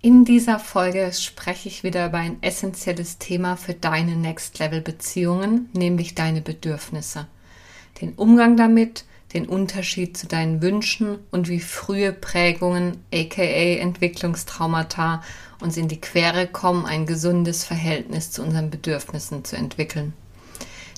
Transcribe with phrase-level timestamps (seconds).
[0.00, 5.68] In dieser Folge spreche ich wieder über ein essentielles Thema für deine Next Level Beziehungen,
[5.72, 7.26] nämlich deine Bedürfnisse.
[8.00, 15.20] Den Umgang damit, den Unterschied zu deinen Wünschen und wie frühe Prägungen, aka Entwicklungstraumata,
[15.60, 20.12] uns in die Quere kommen, ein gesundes Verhältnis zu unseren Bedürfnissen zu entwickeln.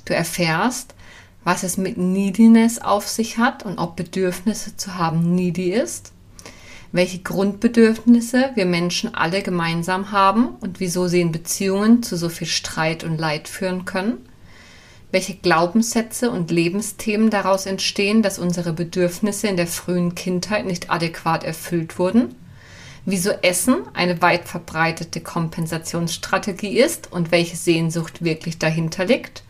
[0.05, 0.95] Du erfährst,
[1.43, 6.12] was es mit Neediness auf sich hat und ob Bedürfnisse zu haben needy ist,
[6.93, 12.48] welche Grundbedürfnisse wir Menschen alle gemeinsam haben und wieso sie in Beziehungen zu so viel
[12.48, 14.19] Streit und Leid führen können,
[15.12, 21.45] welche Glaubenssätze und Lebensthemen daraus entstehen, dass unsere Bedürfnisse in der frühen Kindheit nicht adäquat
[21.45, 22.34] erfüllt wurden,
[23.07, 29.45] wieso Essen eine weit verbreitete Kompensationsstrategie ist und welche Sehnsucht wirklich dahinter liegt?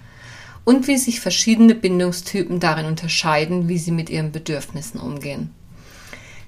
[0.65, 5.51] Und wie sich verschiedene Bindungstypen darin unterscheiden, wie sie mit ihren Bedürfnissen umgehen.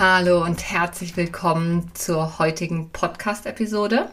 [0.00, 4.10] Hallo und herzlich willkommen zur heutigen Podcast-Episode.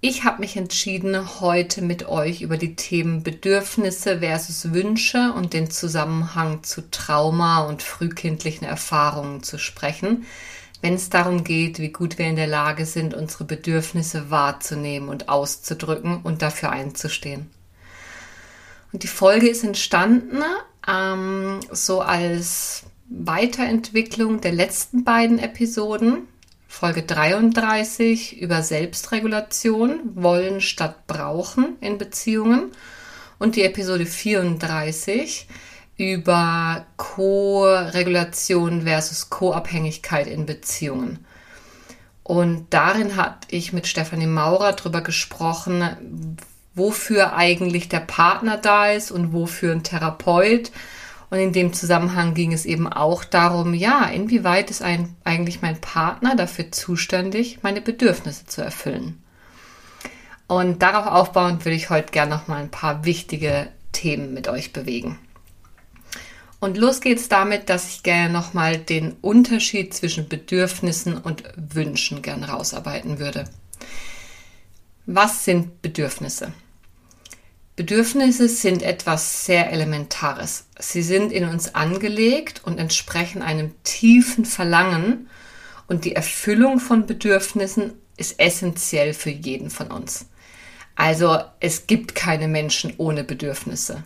[0.00, 5.72] Ich habe mich entschieden, heute mit euch über die Themen Bedürfnisse versus Wünsche und den
[5.72, 10.24] Zusammenhang zu Trauma und frühkindlichen Erfahrungen zu sprechen,
[10.82, 15.28] wenn es darum geht, wie gut wir in der Lage sind, unsere Bedürfnisse wahrzunehmen und
[15.28, 17.50] auszudrücken und dafür einzustehen.
[18.92, 20.44] Und die Folge ist entstanden
[20.86, 22.84] ähm, so als
[23.18, 26.28] Weiterentwicklung der letzten beiden Episoden.
[26.66, 32.72] Folge 33 über Selbstregulation, Wollen statt Brauchen in Beziehungen
[33.38, 35.46] und die Episode 34
[35.98, 41.24] über Co-Regulation versus Co-Abhängigkeit in Beziehungen.
[42.22, 46.38] Und darin hatte ich mit Stefanie Maurer darüber gesprochen,
[46.74, 50.72] wofür eigentlich der Partner da ist und wofür ein Therapeut.
[51.32, 55.80] Und in dem Zusammenhang ging es eben auch darum, ja, inwieweit ist ein, eigentlich mein
[55.80, 59.16] Partner dafür zuständig, meine Bedürfnisse zu erfüllen.
[60.46, 64.74] Und darauf aufbauend würde ich heute gerne noch mal ein paar wichtige Themen mit euch
[64.74, 65.18] bewegen.
[66.60, 72.44] Und los geht's damit, dass ich gerne nochmal den Unterschied zwischen Bedürfnissen und Wünschen gern
[72.44, 73.44] rausarbeiten würde.
[75.06, 76.52] Was sind Bedürfnisse?
[77.74, 80.66] Bedürfnisse sind etwas sehr Elementares.
[80.78, 85.28] Sie sind in uns angelegt und entsprechen einem tiefen Verlangen
[85.86, 90.26] und die Erfüllung von Bedürfnissen ist essentiell für jeden von uns.
[90.96, 94.04] Also es gibt keine Menschen ohne Bedürfnisse.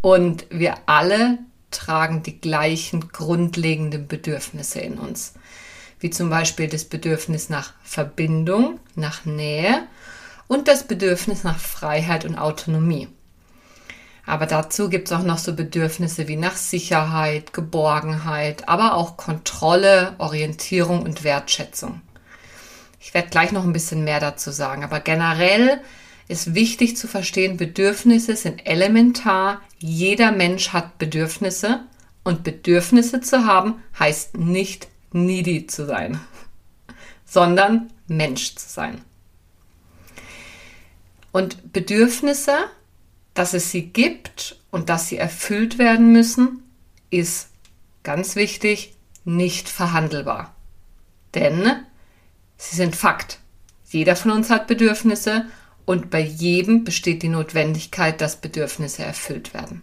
[0.00, 1.38] Und wir alle
[1.70, 5.34] tragen die gleichen grundlegenden Bedürfnisse in uns,
[6.00, 9.86] wie zum Beispiel das Bedürfnis nach Verbindung, nach Nähe
[10.48, 13.08] und das Bedürfnis nach Freiheit und Autonomie.
[14.24, 20.14] Aber dazu gibt es auch noch so Bedürfnisse wie nach Sicherheit, Geborgenheit, aber auch Kontrolle,
[20.18, 22.00] Orientierung und Wertschätzung.
[23.00, 25.80] Ich werde gleich noch ein bisschen mehr dazu sagen, aber generell
[26.28, 29.60] ist wichtig zu verstehen, Bedürfnisse sind elementar.
[29.78, 31.80] Jeder Mensch hat Bedürfnisse
[32.22, 36.20] und Bedürfnisse zu haben heißt nicht needy zu sein,
[37.24, 39.02] sondern Mensch zu sein.
[41.32, 42.56] Und Bedürfnisse,
[43.34, 46.62] dass es sie gibt und dass sie erfüllt werden müssen,
[47.10, 47.48] ist
[48.02, 48.94] ganz wichtig,
[49.24, 50.54] nicht verhandelbar.
[51.34, 51.84] Denn
[52.56, 53.38] sie sind Fakt.
[53.88, 55.46] Jeder von uns hat Bedürfnisse
[55.84, 59.82] und bei jedem besteht die Notwendigkeit, dass Bedürfnisse erfüllt werden.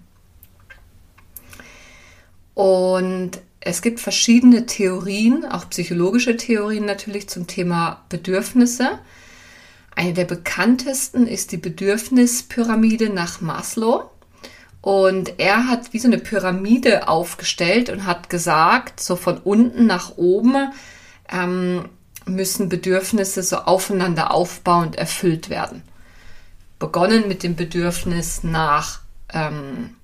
[2.54, 9.00] Und es gibt verschiedene Theorien, auch psychologische Theorien natürlich zum Thema Bedürfnisse.
[10.00, 14.10] Eine der bekanntesten ist die Bedürfnispyramide nach Maslow.
[14.82, 20.18] Und er hat wie so eine Pyramide aufgestellt und hat gesagt, so von unten nach
[20.18, 20.72] oben
[21.30, 21.90] ähm,
[22.26, 25.84] müssen Bedürfnisse so aufeinander aufbauend erfüllt werden
[26.80, 29.02] begonnen mit dem Bedürfnis nach
[29.34, 29.96] ähm,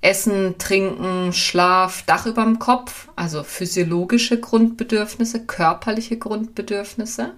[0.00, 7.34] Essen, Trinken, Schlaf, Dach über dem Kopf, also physiologische Grundbedürfnisse, körperliche Grundbedürfnisse.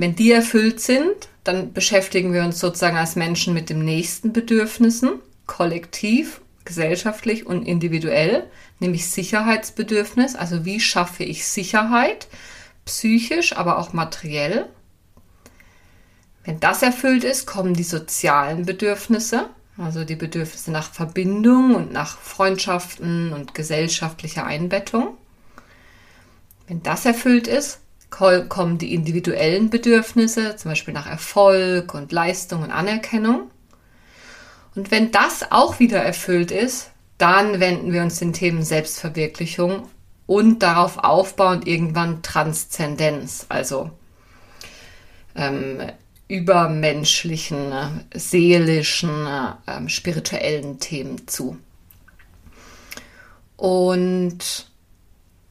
[0.00, 5.20] Wenn die erfüllt sind, dann beschäftigen wir uns sozusagen als Menschen mit den nächsten Bedürfnissen,
[5.44, 8.48] kollektiv, gesellschaftlich und individuell,
[8.78, 12.28] nämlich Sicherheitsbedürfnis, also wie schaffe ich Sicherheit,
[12.86, 14.70] psychisch, aber auch materiell.
[16.44, 22.18] Wenn das erfüllt ist, kommen die sozialen Bedürfnisse, also die Bedürfnisse nach Verbindung und nach
[22.18, 25.18] Freundschaften und gesellschaftlicher Einbettung.
[26.68, 32.70] Wenn das erfüllt ist, kommen die individuellen Bedürfnisse, zum Beispiel nach Erfolg und Leistung und
[32.70, 33.50] Anerkennung.
[34.74, 39.88] Und wenn das auch wieder erfüllt ist, dann wenden wir uns den Themen Selbstverwirklichung
[40.26, 43.90] und darauf aufbauend irgendwann Transzendenz, also
[45.34, 45.90] ähm,
[46.28, 51.58] übermenschlichen, seelischen, äh, spirituellen Themen zu.
[53.56, 54.69] Und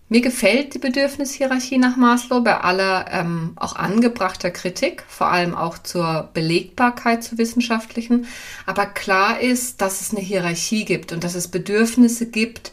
[0.10, 5.78] mir gefällt die Bedürfnishierarchie nach Maslow bei aller ähm, auch angebrachter Kritik, vor allem auch
[5.78, 8.26] zur Belegbarkeit zu wissenschaftlichen.
[8.66, 12.72] Aber klar ist, dass es eine Hierarchie gibt und dass es Bedürfnisse gibt,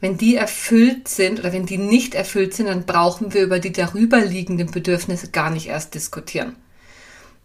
[0.00, 3.72] wenn die erfüllt sind oder wenn die nicht erfüllt sind, dann brauchen wir über die
[3.72, 6.56] darüberliegenden Bedürfnisse gar nicht erst diskutieren.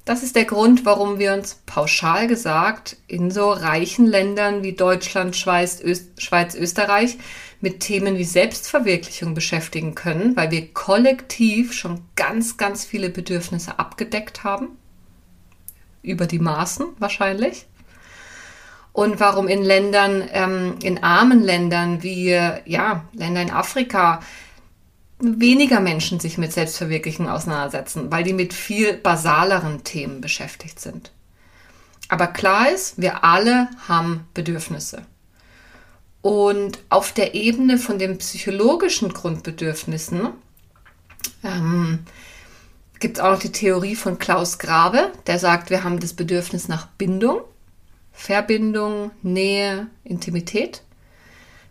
[0.05, 5.35] Das ist der Grund, warum wir uns pauschal gesagt in so reichen Ländern wie Deutschland,
[5.35, 7.17] Schweiz, Öst Schweiz Österreich
[7.63, 14.43] mit Themen wie Selbstverwirklichung beschäftigen können, weil wir kollektiv schon ganz, ganz viele Bedürfnisse abgedeckt
[14.43, 14.77] haben.
[16.01, 17.65] Über die Maßen wahrscheinlich.
[18.91, 22.31] Und warum in Ländern, ähm, in armen Ländern wie,
[22.65, 24.19] ja, Länder in Afrika,
[25.19, 31.13] weniger Menschen sich mit Selbstverwirklichung auseinandersetzen, weil die mit viel basaleren Themen beschäftigt sind.
[32.09, 35.03] Aber klar ist, wir alle haben Bedürfnisse.
[36.23, 40.29] Und auf der Ebene von den psychologischen Grundbedürfnissen
[41.43, 41.99] ähm,
[43.01, 46.69] gibt es auch noch die Theorie von Klaus Grabe, der sagt, wir haben das Bedürfnis
[46.69, 47.41] nach Bindung,
[48.13, 50.83] Verbindung, Nähe, Intimität.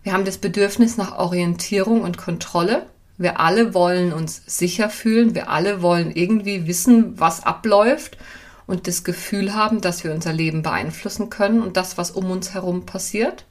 [0.03, 2.85] Wir haben das Bedürfnis nach Orientierung und Kontrolle.
[3.17, 5.35] Wir alle wollen uns sicher fühlen.
[5.35, 8.19] Wir alle wollen irgendwie wissen, was abläuft
[8.67, 12.53] und das Gefühl haben, dass wir unser Leben beeinflussen können und das, was um uns
[12.53, 13.47] herum passiert.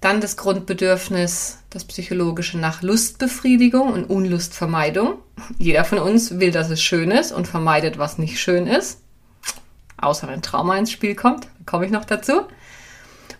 [0.00, 5.14] Dann das Grundbedürfnis, das psychologische nach Lustbefriedigung und Unlustvermeidung.
[5.58, 9.00] Jeder von uns will, dass es schön ist und vermeidet, was nicht schön ist.
[9.96, 12.42] Außer wenn Trauma ins Spiel kommt, komme ich noch dazu.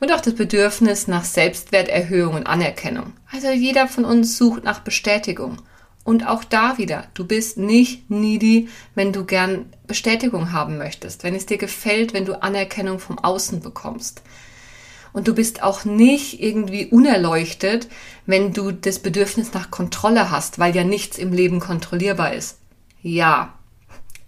[0.01, 3.13] Und auch das Bedürfnis nach Selbstwerterhöhung und Anerkennung.
[3.31, 5.59] Also jeder von uns sucht nach Bestätigung.
[6.05, 11.35] Und auch da wieder, du bist nicht needy, wenn du gern Bestätigung haben möchtest, wenn
[11.35, 14.23] es dir gefällt, wenn du Anerkennung vom Außen bekommst.
[15.17, 17.89] Und du bist auch nicht irgendwie unerleuchtet,
[18.27, 22.59] wenn du das Bedürfnis nach Kontrolle hast, weil ja nichts im Leben kontrollierbar ist.
[23.01, 23.55] Ja,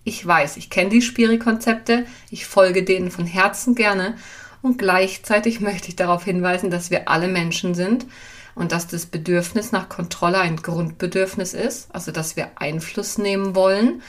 [0.02, 4.16] ich weiß, ich kenne die Spiri-Konzepte, ich folge denen von Herzen gerne
[4.62, 8.06] und gleichzeitig möchte ich darauf hinweisen, dass wir alle Menschen sind
[8.54, 14.00] und dass das Bedürfnis nach Kontrolle ein Grundbedürfnis ist, also dass wir Einfluss nehmen wollen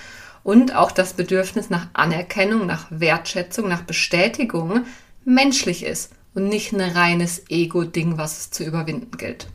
[0.46, 4.86] und auch das Bedürfnis nach Anerkennung, nach Wertschätzung, nach Bestätigung
[5.26, 9.48] menschlich ist und nicht ein reines Ego-Ding, was es zu überwinden gilt.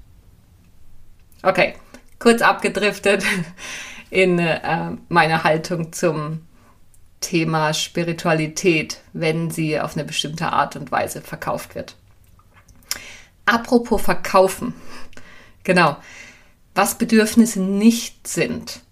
[1.43, 1.75] Okay,
[2.19, 3.25] kurz abgedriftet
[4.11, 6.43] in äh, meine Haltung zum
[7.21, 11.97] Thema Spiritualität, wenn sie auf eine bestimmte Art und Weise verkauft wird.
[13.47, 14.75] Apropos verkaufen.
[15.67, 15.97] Genau.
[16.75, 18.83] Was Bedürfnisse nicht sind.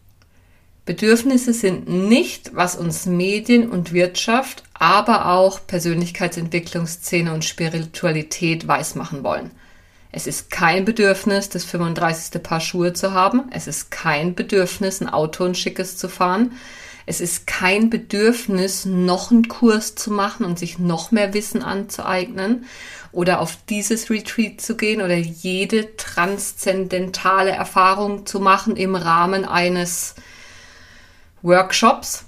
[0.85, 9.53] Bedürfnisse sind nicht, was uns Medien und Wirtschaft, aber auch Persönlichkeitsentwicklungsszene und Spiritualität weismachen wollen.
[10.11, 12.43] Es ist kein Bedürfnis, das 35.
[12.43, 13.45] Paar Schuhe zu haben.
[13.53, 16.53] Es ist kein Bedürfnis, ein Auto und schickes zu fahren.
[17.07, 22.67] Es ist kein Bedürfnis, noch einen Kurs zu machen und sich noch mehr Wissen anzueignen
[23.13, 30.15] oder auf dieses Retreat zu gehen oder jede transzendentale Erfahrung zu machen im Rahmen eines
[31.43, 32.25] Workshops,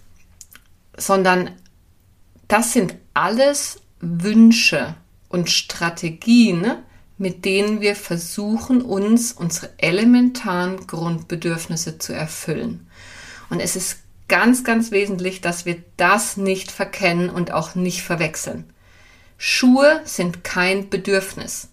[0.97, 1.51] sondern
[2.49, 4.95] das sind alles Wünsche
[5.29, 6.77] und Strategien,
[7.17, 12.87] mit denen wir versuchen, uns unsere elementaren Grundbedürfnisse zu erfüllen.
[13.51, 18.65] Und es ist ganz, ganz wesentlich, dass wir das nicht verkennen und auch nicht verwechseln.
[19.39, 21.69] Schuhe sind kein Bedürfnis.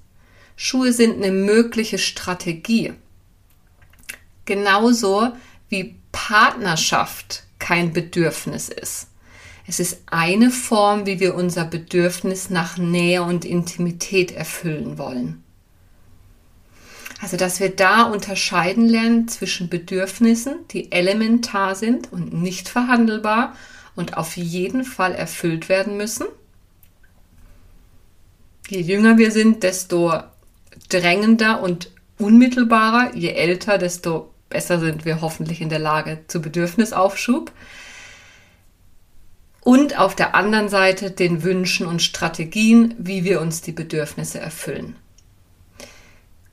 [0.56, 2.94] Schuhe sind eine mögliche Strategie.
[4.46, 5.32] Genauso
[5.70, 9.08] wie Partnerschaft kein Bedürfnis ist.
[9.68, 15.44] Es ist eine Form, wie wir unser Bedürfnis nach Nähe und Intimität erfüllen wollen.
[17.22, 23.56] Also, dass wir da unterscheiden lernen zwischen Bedürfnissen, die elementar sind und nicht verhandelbar
[23.96, 26.26] und auf jeden Fall erfüllt werden müssen.
[28.68, 30.14] Je jünger wir sind, desto
[30.90, 33.16] drängender und unmittelbarer.
[33.16, 37.52] Je älter, desto besser sind wir hoffentlich in der Lage zu Bedürfnisaufschub.
[39.62, 44.96] Und auf der anderen Seite den Wünschen und Strategien, wie wir uns die Bedürfnisse erfüllen.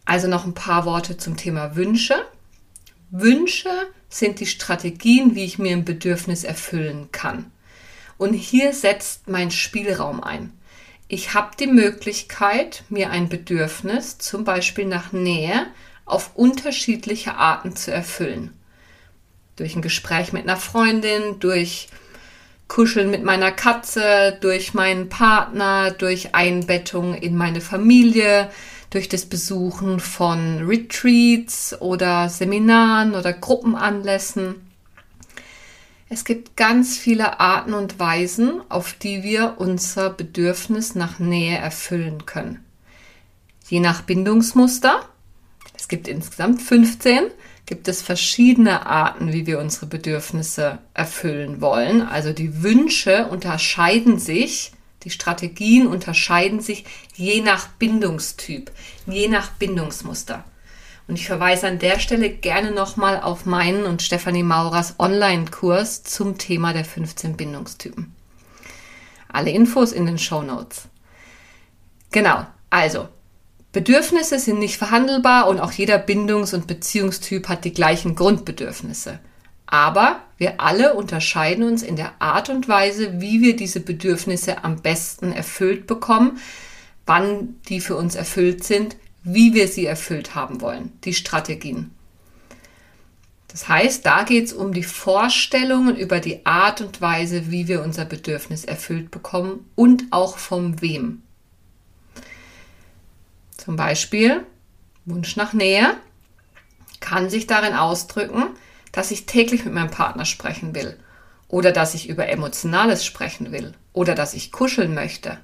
[0.04, 2.14] Also noch ein paar Worte zum Thema Wünsche.
[3.10, 3.70] Wünsche
[4.08, 7.50] sind die Strategien, wie ich mir ein Bedürfnis erfüllen kann.
[8.16, 10.52] Und hier setzt mein Spielraum ein.
[11.08, 15.66] Ich habe die Möglichkeit, mir ein Bedürfnis, zum Beispiel nach Nähe,
[16.08, 18.52] auf unterschiedliche Arten zu erfüllen.
[19.56, 21.88] Durch ein Gespräch mit einer Freundin, durch
[22.68, 28.50] Kuscheln mit meiner Katze, durch meinen Partner, durch Einbettung in meine Familie,
[28.90, 34.68] durch das Besuchen von Retreats oder Seminaren oder Gruppenanlässen.
[36.10, 42.24] Es gibt ganz viele Arten und Weisen, auf die wir unser Bedürfnis nach Nähe erfüllen
[42.24, 42.64] können.
[43.68, 45.06] Je nach Bindungsmuster,
[45.78, 47.28] es gibt insgesamt 15,
[47.64, 52.02] gibt es verschiedene Arten, wie wir unsere Bedürfnisse erfüllen wollen.
[52.02, 54.72] Also die Wünsche unterscheiden sich
[55.04, 58.70] die Strategien unterscheiden sich je nach Bindungstyp,
[59.06, 60.44] je nach Bindungsmuster.
[61.06, 66.36] Und ich verweise an der Stelle gerne nochmal auf meinen und Stefanie Maurers Online-Kurs zum
[66.36, 68.14] Thema der 15 Bindungstypen.
[69.28, 70.88] Alle Infos in den Show Notes.
[72.10, 73.08] Genau, also
[73.72, 79.18] Bedürfnisse sind nicht verhandelbar und auch jeder Bindungs- und Beziehungstyp hat die gleichen Grundbedürfnisse.
[79.66, 84.80] Aber wir alle unterscheiden uns in der Art und Weise, wie wir diese Bedürfnisse am
[84.80, 86.38] besten erfüllt bekommen,
[87.04, 91.90] wann die für uns erfüllt sind, wie wir sie erfüllt haben wollen, die Strategien.
[93.48, 97.82] Das heißt, da geht es um die Vorstellungen über die Art und Weise, wie wir
[97.82, 101.22] unser Bedürfnis erfüllt bekommen und auch vom wem.
[103.68, 104.46] Zum Beispiel
[105.04, 105.94] Wunsch nach Nähe
[107.00, 108.44] kann sich darin ausdrücken,
[108.92, 110.98] dass ich täglich mit meinem Partner sprechen will
[111.48, 115.36] oder dass ich über Emotionales sprechen will oder dass ich kuscheln möchte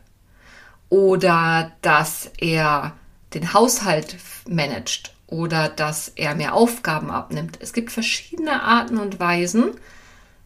[0.88, 2.94] oder dass er
[3.34, 4.16] den Haushalt
[4.48, 7.58] managt oder dass er mir Aufgaben abnimmt.
[7.60, 9.72] Es gibt verschiedene Arten und Weisen,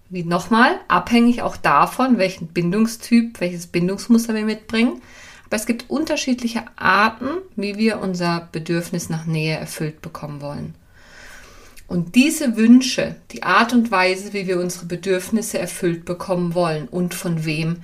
[0.09, 5.01] wie nochmal, abhängig auch davon, welchen Bindungstyp, welches Bindungsmuster wir mitbringen.
[5.49, 10.75] Aber es gibt unterschiedliche Arten, wie wir unser Bedürfnis nach Nähe erfüllt bekommen wollen.
[11.87, 17.15] Und diese Wünsche, die Art und Weise, wie wir unsere Bedürfnisse erfüllt bekommen wollen und
[17.15, 17.79] von wem,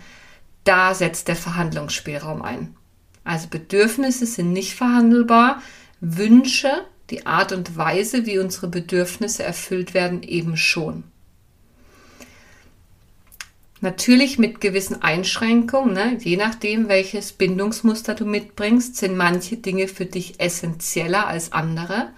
[0.65, 2.77] da setzt der Verhandlungsspielraum ein.
[3.25, 5.63] Also Bedürfnisse sind nicht verhandelbar,
[6.01, 6.71] Wünsche,
[7.09, 11.05] die Art und Weise, wie unsere Bedürfnisse erfüllt werden, eben schon.
[13.85, 16.17] Natürlich mit gewissen Einschränkungen, ne?
[16.19, 22.09] je nachdem, welches Bindungsmuster du mitbringst, sind manche Dinge für dich essentieller als andere.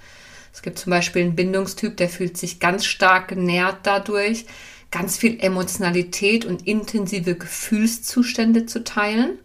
[0.52, 4.46] Es gibt zum Beispiel einen Bindungstyp, der fühlt sich ganz stark genährt dadurch,
[4.92, 9.36] ganz viel Emotionalität und intensive Gefühlszustände zu teilen.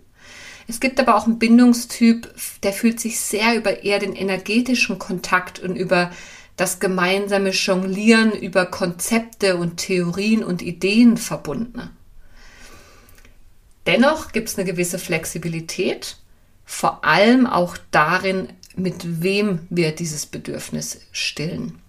[0.68, 5.58] Es gibt aber auch einen Bindungstyp, der fühlt sich sehr über eher den energetischen Kontakt
[5.58, 6.12] und über
[6.56, 11.90] das gemeinsame Jonglieren über Konzepte und Theorien und Ideen verbunden.
[13.86, 16.18] Dennoch gibt es eine gewisse Flexibilität,
[16.66, 21.80] vor allem auch darin, mit wem wir dieses Bedürfnis stillen.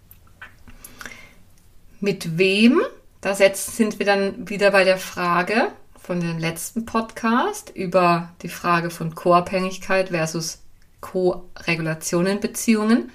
[2.01, 2.81] Mit wem,
[3.21, 5.71] da sind wir dann wieder bei der Frage
[6.01, 10.59] von dem letzten Podcast über die Frage von Co-Abhängigkeit versus
[11.01, 13.13] Co-Regulation in Beziehungen.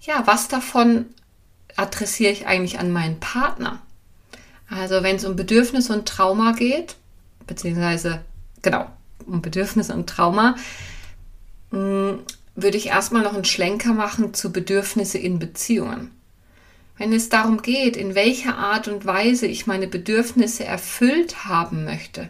[0.00, 1.06] Ja, was davon
[1.76, 3.80] adressiere ich eigentlich an meinen Partner?
[4.68, 6.96] Also wenn es um Bedürfnisse und Trauma geht,
[7.46, 8.24] beziehungsweise
[8.62, 8.86] genau,
[9.26, 10.56] um Bedürfnisse und Trauma,
[11.70, 12.20] hm,
[12.56, 16.10] würde ich erstmal noch einen Schlenker machen zu Bedürfnisse in Beziehungen.
[16.96, 22.28] Wenn es darum geht, in welcher Art und Weise ich meine Bedürfnisse erfüllt haben möchte,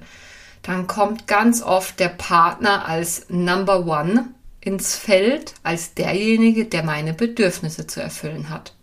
[0.63, 4.29] dann kommt ganz oft der Partner als Number One
[4.61, 8.75] ins Feld, als derjenige, der meine Bedürfnisse zu erfüllen hat.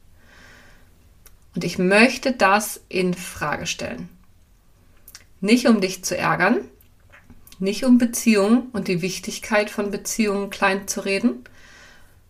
[1.56, 4.10] Und ich möchte das in Frage stellen.
[5.42, 6.60] Nicht um dich zu ärgern,
[7.60, 11.44] nicht um Beziehungen und die Wichtigkeit von Beziehungen klein zu reden,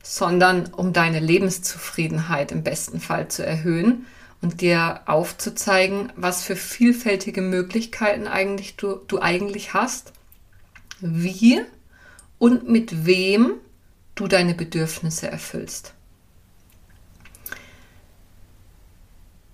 [0.04, 4.06] sondern um deine Lebenszufriedenheit im besten Fall zu erhöhen
[4.42, 10.14] und dir aufzuzeigen, was für vielfältige Möglichkeiten eigentlich du, du eigentlich hast,
[11.00, 11.62] wie
[12.40, 13.54] und mit wem
[14.16, 15.94] du deine Bedürfnisse erfüllst.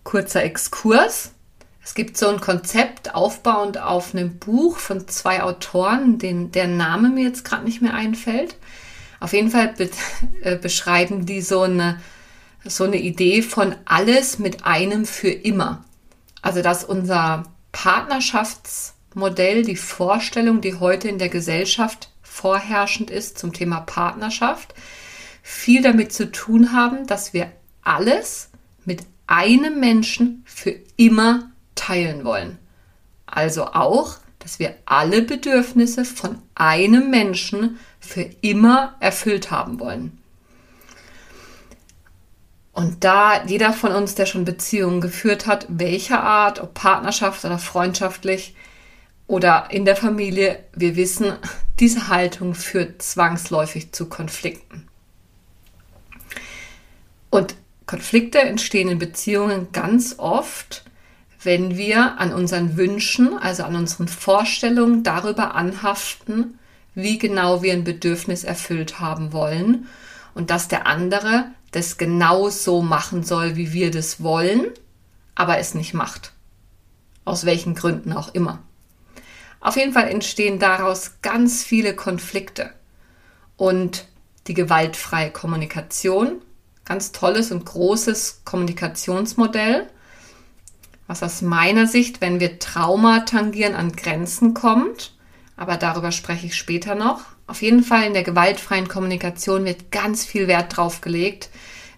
[0.03, 1.31] Kurzer Exkurs.
[1.88, 7.08] Es gibt so ein Konzept aufbauend auf einem Buch von zwei Autoren, den, der Name
[7.08, 8.58] mir jetzt gerade nicht mehr einfällt.
[9.22, 9.89] Auf jeden Fall be
[10.41, 12.01] äh, beschreiben die so eine,
[12.65, 15.86] so eine Idee von alles mit einem für immer.
[16.41, 23.79] Also dass unser Partnerschaftsmodell, die Vorstellung, die heute in der Gesellschaft vorherrschend ist zum Thema
[23.79, 24.74] Partnerschaft,
[25.41, 27.50] viel damit zu tun haben, dass wir
[27.82, 28.50] alles
[28.84, 32.57] mit einem Menschen für immer teilen wollen.
[33.25, 40.17] Also auch, dass wir alle Bedürfnisse von einem Menschen für immer erfüllt haben wollen.
[42.77, 47.57] Und da jeder von uns, der schon Beziehungen geführt hat, welcher Art, ob Partnerschaft oder
[47.57, 48.55] freundschaftlich
[49.25, 51.34] oder in der Familie, wir wissen,
[51.79, 54.88] diese Haltung führt zwangsläufig zu Konflikten.
[57.29, 57.55] Und
[57.88, 60.84] Konflikte entstehen in Beziehungen ganz oft,
[61.44, 66.60] wenn wir an unseren Wünschen, also an unseren Vorstellungen darüber anhaften,
[66.96, 69.88] wie genau wir ein Bedürfnis erfüllt haben wollen
[70.34, 74.65] und dass der andere das genau so machen soll, wie wir das wollen,
[75.36, 76.34] aber es nicht macht.
[77.24, 78.60] Aus welchen Gründen auch immer.
[79.60, 82.72] Auf jeden Fall entstehen daraus ganz viele Konflikte.
[83.58, 84.06] Und
[84.48, 86.41] die gewaltfreie Kommunikation,
[86.86, 89.88] ganz tolles und großes Kommunikationsmodell,
[91.07, 95.13] was aus meiner Sicht, wenn wir Trauma tangieren, an Grenzen kommt.
[95.55, 97.21] Aber darüber spreche ich später noch.
[97.47, 101.49] Auf jeden Fall in der gewaltfreien Kommunikation wird ganz viel Wert drauf gelegt.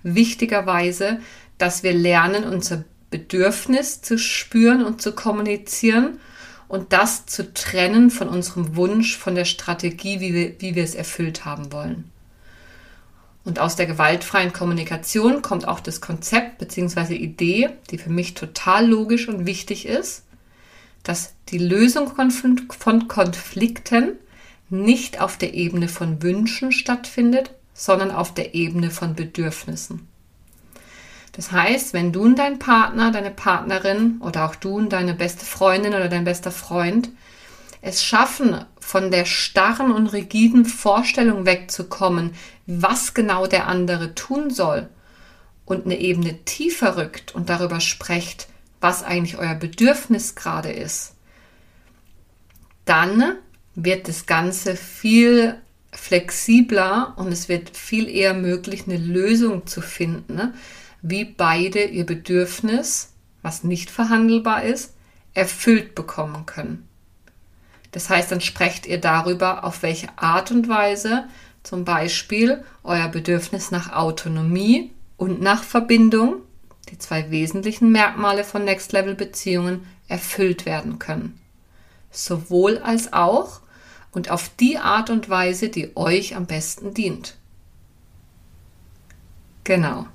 [0.03, 1.19] Wichtigerweise,
[1.57, 6.19] dass wir lernen, unser Bedürfnis zu spüren und zu kommunizieren
[6.67, 10.93] und das zu trennen von unserem Wunsch, von der Strategie, wie wir, wie wir es
[10.93, 12.11] erfüllt haben wollen.
[13.45, 17.15] Und aus der gewaltfreien Kommunikation kommt auch das Konzept bzw.
[17.15, 20.23] Idee, die für mich total logisch und wichtig ist,
[21.03, 24.13] dass die Lösung von Konflikten
[24.69, 30.07] nicht auf der Ebene von Wünschen stattfindet, sondern auf der Ebene von Bedürfnissen.
[31.31, 35.45] Das heißt, wenn du und dein Partner, deine Partnerin oder auch du und deine beste
[35.45, 37.09] Freundin oder dein bester Freund
[37.81, 42.31] es schaffen, von der starren und rigiden Vorstellung wegzukommen,
[42.65, 44.89] was genau der andere tun soll
[45.65, 48.47] und eine Ebene tiefer rückt und darüber sprecht,
[48.81, 51.15] was eigentlich euer Bedürfnis gerade ist,
[52.85, 53.35] dann
[53.75, 55.55] wird das Ganze viel
[55.91, 60.53] flexibler und es wird viel eher möglich, eine Lösung zu finden,
[61.01, 64.95] wie beide ihr Bedürfnis, was nicht verhandelbar ist,
[65.33, 66.88] erfüllt bekommen können.
[67.91, 71.25] Das heißt, dann sprecht ihr darüber, auf welche Art und Weise
[71.63, 76.37] zum Beispiel euer Bedürfnis nach Autonomie und nach Verbindung,
[76.89, 81.39] die zwei wesentlichen Merkmale von Next Level Beziehungen, erfüllt werden können.
[82.11, 83.61] Sowohl als auch
[84.11, 87.35] und auf die Art und Weise, die euch am besten dient.
[89.63, 90.07] Genau.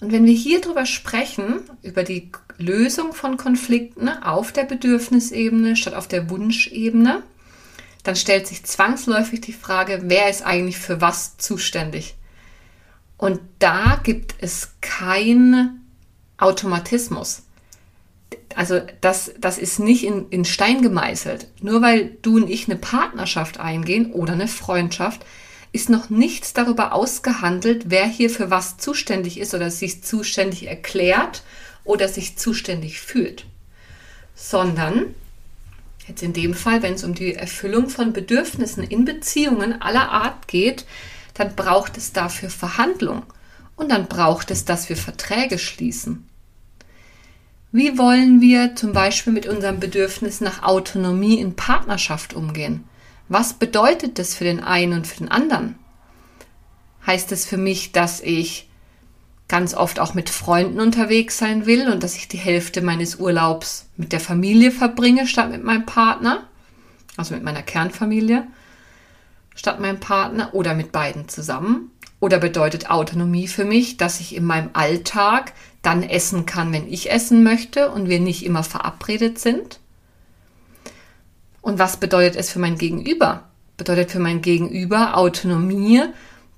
[0.00, 5.94] Und wenn wir hier drüber sprechen, über die Lösung von Konflikten auf der Bedürfnisebene statt
[5.94, 7.22] auf der Wunschebene,
[8.02, 12.14] dann stellt sich zwangsläufig die Frage, wer ist eigentlich für was zuständig?
[13.16, 15.80] Und da gibt es keinen
[16.36, 17.42] Automatismus.
[18.54, 21.48] Also das, das ist nicht in, in Stein gemeißelt.
[21.60, 25.24] Nur weil du und ich eine Partnerschaft eingehen oder eine Freundschaft,
[25.72, 31.42] ist noch nichts darüber ausgehandelt, wer hier für was zuständig ist oder sich zuständig erklärt
[31.84, 33.46] oder sich zuständig fühlt.
[34.34, 35.14] Sondern,
[36.08, 40.48] jetzt in dem Fall, wenn es um die Erfüllung von Bedürfnissen in Beziehungen aller Art
[40.48, 40.84] geht,
[41.34, 43.22] dann braucht es dafür Verhandlung
[43.76, 46.28] und dann braucht es, dass wir Verträge schließen.
[47.72, 52.84] Wie wollen wir zum Beispiel mit unserem Bedürfnis nach Autonomie in Partnerschaft umgehen?
[53.28, 55.74] Was bedeutet das für den einen und für den anderen?
[57.04, 58.68] Heißt es für mich, dass ich
[59.48, 63.86] ganz oft auch mit Freunden unterwegs sein will und dass ich die Hälfte meines Urlaubs
[63.96, 66.44] mit der Familie verbringe statt mit meinem Partner,
[67.16, 68.46] also mit meiner Kernfamilie,
[69.54, 71.90] statt meinem Partner oder mit beiden zusammen?
[72.20, 75.52] Oder bedeutet Autonomie für mich, dass ich in meinem Alltag
[75.82, 79.78] dann essen kann, wenn ich essen möchte und wir nicht immer verabredet sind?
[81.60, 83.44] Und was bedeutet es für mein Gegenüber?
[83.76, 86.02] Bedeutet für mein Gegenüber Autonomie,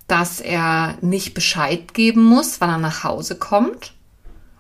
[0.07, 3.95] dass er nicht Bescheid geben muss, wann er nach Hause kommt?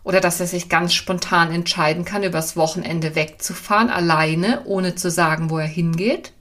[0.02, 5.50] Oder dass er sich ganz spontan entscheiden kann, übers Wochenende wegzufahren, alleine, ohne zu sagen,
[5.50, 6.32] wo er hingeht?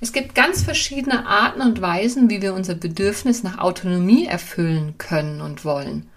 [0.00, 5.40] Es gibt ganz verschiedene Arten und Weisen, wie wir unser Bedürfnis nach Autonomie erfüllen können
[5.40, 6.08] und wollen.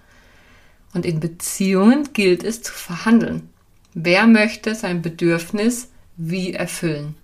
[0.93, 3.49] Und in Beziehungen gilt es zu verhandeln.
[3.93, 7.15] Wer möchte sein Bedürfnis wie erfüllen?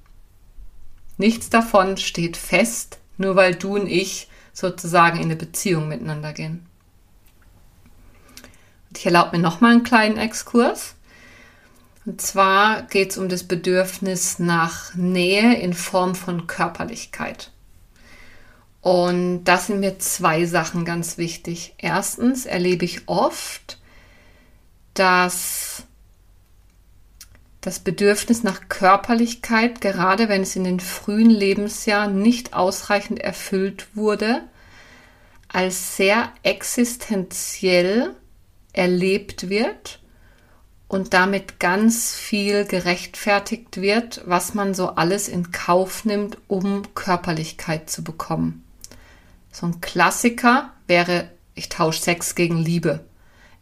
[1.17, 6.65] Nichts davon steht fest, nur weil du und ich sozusagen in eine Beziehung miteinander gehen.
[8.89, 10.95] Und ich erlaube mir nochmal einen kleinen Exkurs.
[12.05, 17.51] Und zwar geht es um das Bedürfnis nach Nähe in Form von Körperlichkeit.
[18.81, 21.73] Und da sind mir zwei Sachen ganz wichtig.
[21.77, 23.79] Erstens erlebe ich oft,
[24.93, 25.83] dass
[27.65, 34.43] das Bedürfnis nach Körperlichkeit, gerade wenn es in den frühen Lebensjahren nicht ausreichend erfüllt wurde,
[35.47, 38.15] als sehr existenziell
[38.71, 39.99] erlebt wird
[40.87, 47.89] und damit ganz viel gerechtfertigt wird, was man so alles in Kauf nimmt, um Körperlichkeit
[47.89, 48.63] zu bekommen.
[49.51, 53.03] So ein Klassiker wäre, ich tausche Sex gegen Liebe.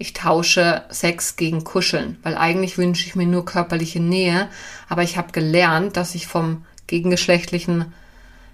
[0.04, 4.50] Ich tausche Sex gegen Kuscheln, weil eigentlich wünsche ich mir nur körperliche Nähe,
[4.90, 7.94] aber ich habe gelernt, dass ich vom gegengeschlechtlichen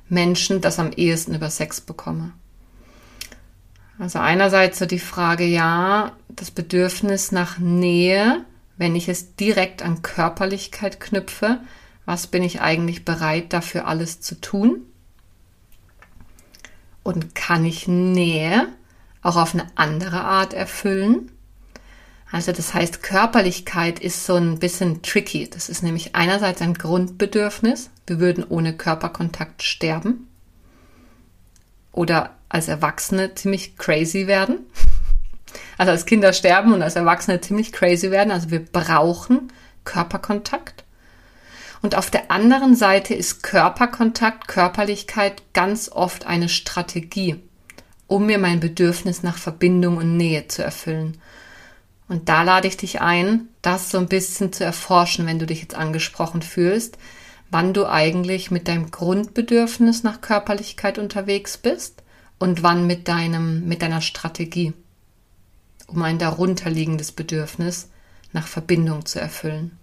[0.09, 2.33] Menschen das am ehesten über Sex bekomme.
[3.97, 8.45] Also einerseits so die Frage, ja, das Bedürfnis nach Nähe,
[8.77, 11.61] wenn ich es direkt an Körperlichkeit knüpfe,
[12.05, 14.83] was bin ich eigentlich bereit dafür alles zu tun?
[17.01, 18.67] und kann ich Nähe
[19.23, 21.31] auch auf eine andere Art erfüllen?
[22.31, 25.49] Also das heißt, Körperlichkeit ist so ein bisschen tricky.
[25.49, 27.89] Das ist nämlich einerseits ein Grundbedürfnis.
[28.05, 30.27] Wir würden ohne Körperkontakt sterben
[31.91, 34.59] oder als Erwachsene ziemlich crazy werden.
[35.79, 38.31] Also als Kinder sterben und als Erwachsene ziemlich crazy werden.
[38.31, 39.51] Also wir brauchen
[39.83, 40.83] Körperkontakt.
[41.81, 47.41] Und auf der anderen Seite ist Körperkontakt, Körperlichkeit ganz oft eine Strategie,
[48.05, 51.17] um mir mein Bedürfnis nach Verbindung und Nähe zu erfüllen.
[52.09, 55.61] Und da lade ich dich ein, das so ein bisschen zu erforschen, wenn du dich
[55.61, 56.97] jetzt angesprochen fühlst,
[57.51, 62.03] wann du eigentlich mit deinem Grundbedürfnis nach Körperlichkeit unterwegs bist
[62.39, 64.73] und wann mit deinem, mit deiner Strategie,
[65.87, 67.89] um ein darunterliegendes Bedürfnis
[68.33, 69.77] nach Verbindung zu erfüllen.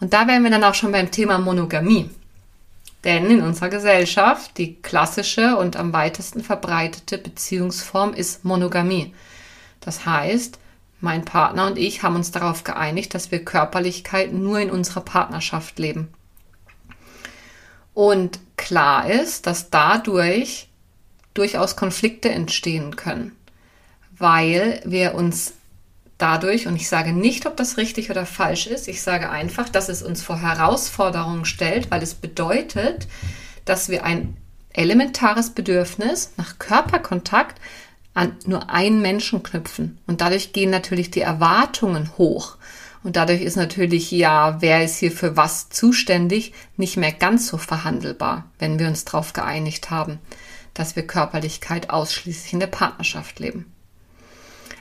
[0.00, 2.10] Und da wären wir dann auch schon beim Thema Monogamie.
[3.04, 9.14] Denn in unserer Gesellschaft die klassische und am weitesten verbreitete Beziehungsform ist Monogamie.
[9.80, 10.58] Das heißt,
[11.00, 15.78] mein Partner und ich haben uns darauf geeinigt, dass wir Körperlichkeit nur in unserer Partnerschaft
[15.78, 16.08] leben.
[17.94, 20.68] Und klar ist, dass dadurch
[21.34, 23.32] durchaus Konflikte entstehen können,
[24.18, 25.54] weil wir uns
[26.18, 29.88] dadurch, und ich sage nicht, ob das richtig oder falsch ist, ich sage einfach, dass
[29.88, 33.06] es uns vor Herausforderungen stellt, weil es bedeutet,
[33.64, 34.36] dass wir ein
[34.72, 37.60] elementares Bedürfnis nach Körperkontakt
[38.16, 39.98] an nur einen Menschen knüpfen.
[40.06, 42.56] Und dadurch gehen natürlich die Erwartungen hoch.
[43.04, 47.58] Und dadurch ist natürlich, ja, wer ist hier für was zuständig, nicht mehr ganz so
[47.58, 50.18] verhandelbar, wenn wir uns darauf geeinigt haben,
[50.72, 53.70] dass wir Körperlichkeit ausschließlich in der Partnerschaft leben.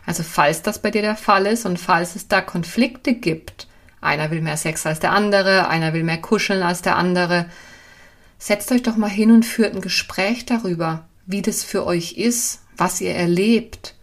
[0.05, 3.67] Also falls das bei dir der Fall ist und falls es da Konflikte gibt,
[3.99, 7.47] einer will mehr Sex als der andere, einer will mehr kuscheln als der andere,
[8.37, 12.61] setzt euch doch mal hin und führt ein Gespräch darüber, wie das für euch ist,
[12.77, 13.95] was ihr erlebt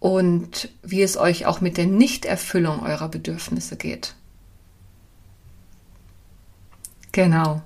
[0.00, 4.14] und wie es euch auch mit der Nichterfüllung eurer Bedürfnisse geht.
[7.12, 7.62] Genau.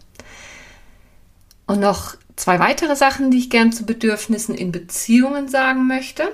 [1.67, 6.33] Und noch zwei weitere Sachen, die ich gern zu Bedürfnissen in Beziehungen sagen möchte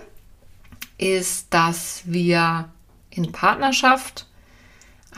[0.98, 2.68] ist, dass wir
[3.10, 4.26] in Partnerschaft,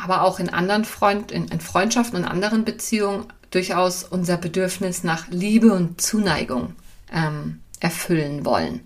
[0.02, 5.28] aber auch in anderen Freund, in, in Freundschaften und anderen Beziehungen durchaus unser Bedürfnis nach
[5.28, 6.74] Liebe und Zuneigung
[7.12, 8.80] ähm, erfüllen wollen.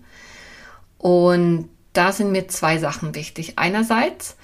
[0.97, 3.53] Und da sind mir zwei Sachen wichtig.
[3.57, 4.35] Einerseits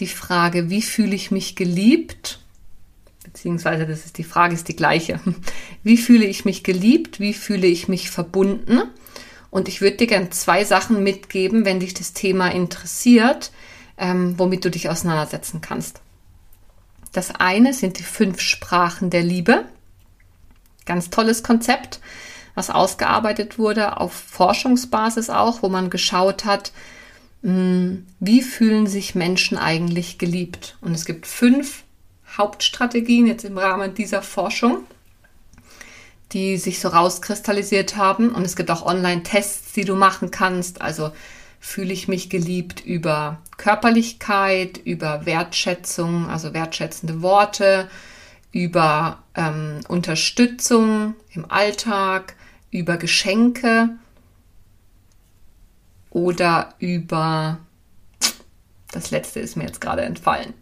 [0.00, 2.40] die Frage, wie fühle ich mich geliebt?
[3.24, 5.20] Beziehungsweise, das ist die Frage, ist die gleiche.
[5.82, 7.20] Wie fühle ich mich geliebt?
[7.20, 8.82] Wie fühle ich mich verbunden?
[9.50, 13.52] Und ich würde dir gerne zwei Sachen mitgeben, wenn dich das Thema interessiert,
[13.98, 16.00] ähm, womit du dich auseinandersetzen kannst.
[17.12, 19.64] Das eine sind die fünf Sprachen der Liebe.
[20.86, 22.00] Ganz tolles Konzept,
[22.60, 26.72] was ausgearbeitet wurde auf Forschungsbasis auch, wo man geschaut hat,
[27.42, 30.76] hm, wie fühlen sich Menschen eigentlich geliebt.
[30.80, 31.82] Und es gibt fünf
[32.36, 34.84] Hauptstrategien jetzt im Rahmen dieser Forschung
[36.32, 38.30] die sich so rauskristallisiert haben.
[38.30, 40.82] Und es gibt auch Online-Tests, die du machen kannst.
[40.82, 41.12] Also
[41.58, 47.90] fühle ich mich geliebt über Körperlichkeit, über Wertschätzung, also wertschätzende Worte,
[48.52, 52.34] über ähm, Unterstützung im Alltag,
[52.70, 53.90] über Geschenke
[56.10, 57.58] oder über
[58.92, 60.54] Das letzte ist mir jetzt gerade entfallen.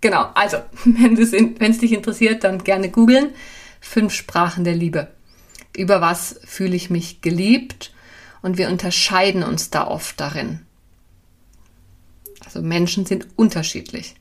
[0.00, 3.30] Genau, also, wenn es dich interessiert, dann gerne googeln.
[3.80, 5.08] Fünf Sprachen der Liebe.
[5.76, 7.92] Über was fühle ich mich geliebt?
[8.40, 10.60] Und wir unterscheiden uns da oft darin.
[12.44, 14.14] Also Menschen sind unterschiedlich.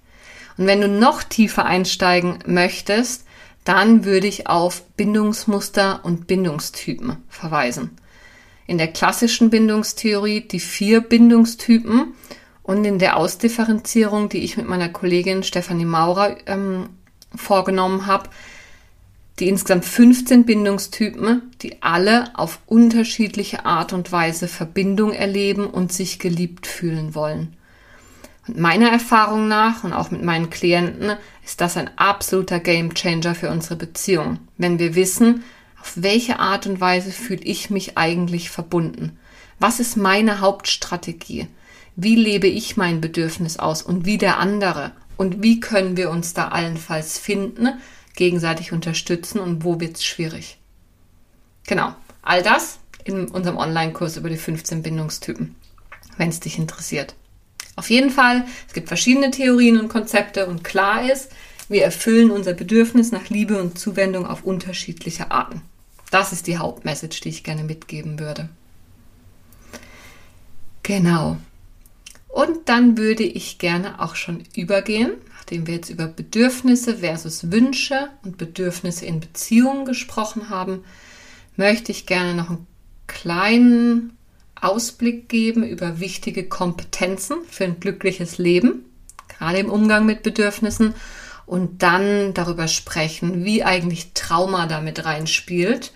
[0.58, 3.23] Und wenn du noch tiefer einsteigen möchtest,
[3.64, 7.92] dann würde ich auf Bindungsmuster und Bindungstypen verweisen.
[8.68, 12.14] In der klassischen Bindungstheorie die vier Bindungstypen
[12.64, 16.90] und in der Ausdifferenzierung, die ich mit meiner Kollegin Stefanie Maurer ähm,
[17.36, 18.30] vorgenommen habe,
[19.40, 26.20] die insgesamt 15 Bindungstypen, die alle auf unterschiedliche Art und Weise Verbindung erleben und sich
[26.20, 27.56] geliebt fühlen wollen.
[28.48, 31.14] Und meiner Erfahrung nach und auch mit meinen Klienten
[31.46, 35.44] ist das ein absoluter Gamechanger für unsere Beziehung, wenn wir wissen,
[35.80, 39.18] auf welche Art und Weise fühle ich mich eigentlich verbunden?
[39.60, 41.48] Was ist meine Hauptstrategie?
[41.96, 44.92] Wie lebe ich mein Bedürfnis aus und wie der andere?
[45.16, 47.70] Und wie können wir uns da allenfalls finden,
[48.16, 50.58] gegenseitig unterstützen und wo wird es schwierig?
[51.68, 55.56] Genau, all das in unserem Online-Kurs über die 15 Bindungstypen,
[56.18, 57.16] wenn es dich interessiert.
[57.76, 61.32] Auf jeden Fall, es gibt verschiedene Theorien und Konzepte und klar ist,
[61.70, 65.62] wir erfüllen unser Bedürfnis nach Liebe und Zuwendung auf unterschiedliche Arten.
[66.12, 68.50] Das ist die Hauptmessage, die ich gerne mitgeben würde.
[70.84, 71.38] Genau.
[72.28, 78.10] Und dann würde ich gerne auch schon übergehen, nachdem wir jetzt über Bedürfnisse versus Wünsche
[78.24, 80.84] und Bedürfnisse in Beziehungen gesprochen haben,
[81.56, 82.68] möchte ich gerne noch einen
[83.08, 84.18] kleinen
[84.64, 88.86] Ausblick geben über wichtige Kompetenzen für ein glückliches Leben,
[89.28, 90.96] gerade im Umgang mit Bedürfnissen
[91.46, 95.92] und dann darüber sprechen, wie eigentlich Trauma damit reinspielt,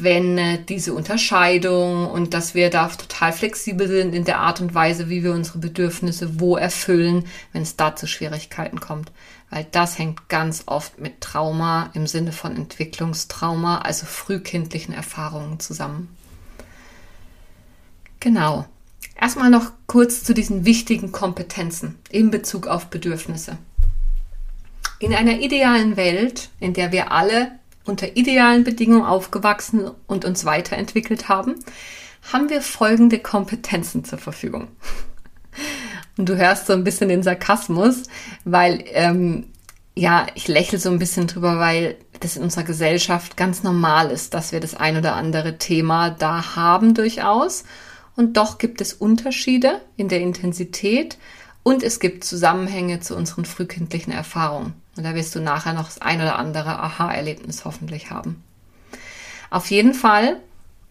[0.00, 4.74] wenn äh, diese Unterscheidung und dass wir da total flexibel sind in der Art und
[4.74, 9.12] Weise, wie wir unsere Bedürfnisse wo erfüllen, wenn es da zu Schwierigkeiten kommt.
[9.50, 16.16] Weil das hängt ganz oft mit Trauma im Sinne von Entwicklungstrauma, also frühkindlichen Erfahrungen zusammen.
[18.20, 18.66] Genau.
[19.20, 23.58] Erstmal noch kurz zu diesen wichtigen Kompetenzen in Bezug auf Bedürfnisse.
[25.00, 27.52] In einer idealen Welt, in der wir alle
[27.84, 31.54] unter idealen Bedingungen aufgewachsen und uns weiterentwickelt haben,
[32.32, 34.68] haben wir folgende Kompetenzen zur Verfügung.
[36.16, 38.02] Und du hörst so ein bisschen den Sarkasmus,
[38.44, 39.46] weil ähm,
[39.94, 44.34] ja, ich lächle so ein bisschen drüber, weil das in unserer Gesellschaft ganz normal ist,
[44.34, 47.64] dass wir das ein oder andere Thema da haben durchaus
[48.18, 51.18] und doch gibt es Unterschiede in der Intensität
[51.62, 54.72] und es gibt Zusammenhänge zu unseren frühkindlichen Erfahrungen.
[54.96, 58.42] Und da wirst du nachher noch das ein oder andere Aha-Erlebnis hoffentlich haben.
[59.50, 60.40] Auf jeden Fall,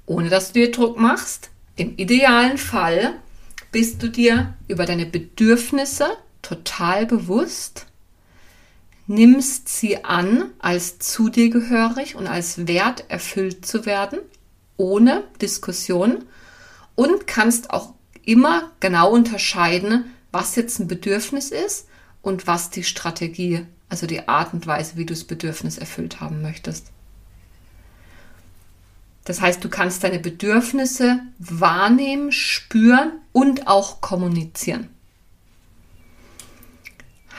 [0.05, 3.15] ohne dass du dir Druck machst, im idealen Fall
[3.73, 6.07] bist du dir über deine Bedürfnisse
[6.41, 7.87] total bewusst,
[9.05, 14.19] nimmst sie an, als zu dir gehörig und als wert erfüllt zu werden,
[14.77, 16.23] ohne Diskussion
[16.97, 17.93] und kannst auch
[18.25, 21.87] immer genau unterscheiden, was jetzt ein Bedürfnis ist
[22.21, 26.41] und was die Strategie, also die Art und Weise, wie du das Bedürfnis erfüllt haben
[26.41, 26.87] möchtest.
[29.23, 34.89] Das heißt, du kannst deine Bedürfnisse wahrnehmen, spüren und auch kommunizieren.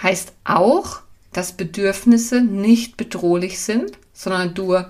[0.03, 1.01] Heißt auch,
[1.33, 4.85] dass Bedürfnisse nicht bedrohlich sind, sondern du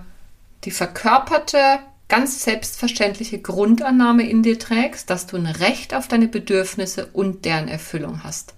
[0.64, 7.06] die verkörperte ganz selbstverständliche Grundannahme in dir trägst, dass du ein Recht auf deine Bedürfnisse
[7.12, 8.54] und deren Erfüllung hast.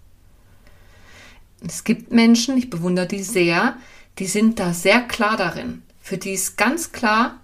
[1.67, 3.77] Es gibt Menschen, ich bewundere die sehr,
[4.19, 5.83] die sind da sehr klar darin.
[6.01, 7.41] Für die ist ganz klar,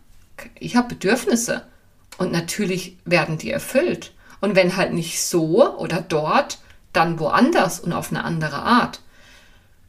[0.58, 1.66] ich habe Bedürfnisse
[2.18, 4.12] und natürlich werden die erfüllt.
[4.40, 6.58] Und wenn halt nicht so oder dort,
[6.92, 9.00] dann woanders und auf eine andere Art.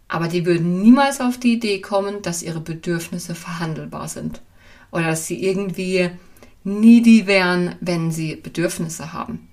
[0.08, 4.42] Aber die würden niemals auf die Idee kommen, dass ihre Bedürfnisse verhandelbar sind
[4.92, 6.10] oder dass sie irgendwie
[6.64, 9.48] needy wären, wenn sie Bedürfnisse haben.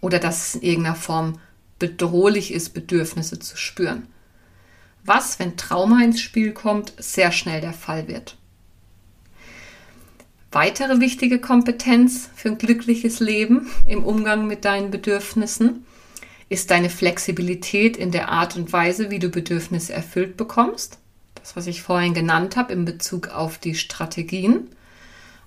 [0.00, 1.38] Oder dass es in irgendeiner Form
[1.78, 4.08] bedrohlich ist, Bedürfnisse zu spüren.
[5.04, 8.36] Was, wenn Trauma ins Spiel kommt, sehr schnell der Fall wird.
[10.52, 15.86] Weitere wichtige Kompetenz für ein glückliches Leben im Umgang mit deinen Bedürfnissen
[16.48, 20.98] ist deine Flexibilität in der Art und Weise, wie du Bedürfnisse erfüllt bekommst
[21.42, 24.68] das, was ich vorhin genannt habe in Bezug auf die Strategien.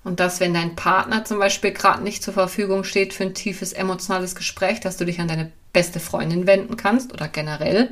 [0.04, 3.72] Und dass, wenn dein Partner zum Beispiel gerade nicht zur Verfügung steht für ein tiefes
[3.72, 7.90] emotionales Gespräch, dass du dich an deine beste Freundin wenden kannst oder generell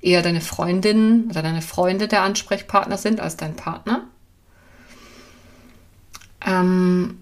[0.00, 4.06] eher deine Freundin oder deine Freunde der Ansprechpartner sind als dein Partner.
[6.44, 7.18] Ähm,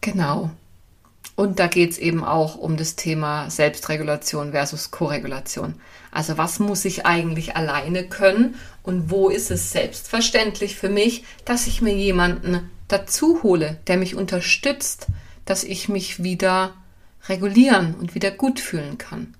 [0.00, 0.50] genau.
[1.38, 5.76] Und da geht es eben auch um das Thema Selbstregulation versus Koregulation.
[6.10, 11.68] Also was muss ich eigentlich alleine können und wo ist es selbstverständlich für mich, dass
[11.68, 15.06] ich mir jemanden dazu hole, der mich unterstützt,
[15.44, 16.74] dass ich mich wieder
[17.28, 19.36] regulieren und wieder gut fühlen kann.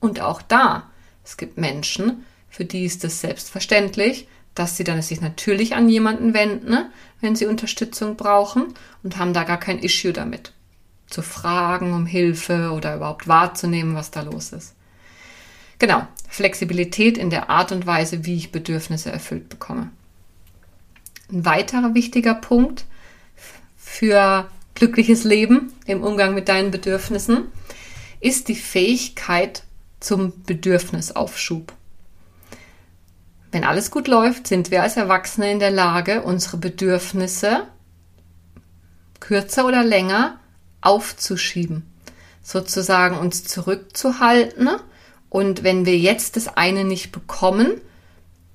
[0.00, 0.90] Und auch da,
[1.24, 6.34] es gibt Menschen, für die ist es selbstverständlich, dass sie dann sich natürlich an jemanden
[6.34, 6.90] wenden, ne,
[7.20, 10.54] wenn sie Unterstützung brauchen und haben da gar kein Issue damit
[11.10, 14.74] zu fragen um Hilfe oder überhaupt wahrzunehmen, was da los ist.
[15.78, 19.90] Genau, Flexibilität in der Art und Weise, wie ich Bedürfnisse erfüllt bekomme.
[21.30, 22.84] Ein weiterer wichtiger Punkt
[23.76, 27.46] für glückliches Leben im Umgang mit deinen Bedürfnissen
[28.20, 29.64] ist die Fähigkeit
[30.00, 31.72] zum Bedürfnisaufschub.
[33.52, 37.66] Wenn alles gut läuft, sind wir als Erwachsene in der Lage, unsere Bedürfnisse
[39.18, 40.39] kürzer oder länger
[40.80, 41.90] aufzuschieben,
[42.42, 44.68] sozusagen uns zurückzuhalten
[45.30, 47.80] und wenn wir jetzt das eine nicht bekommen,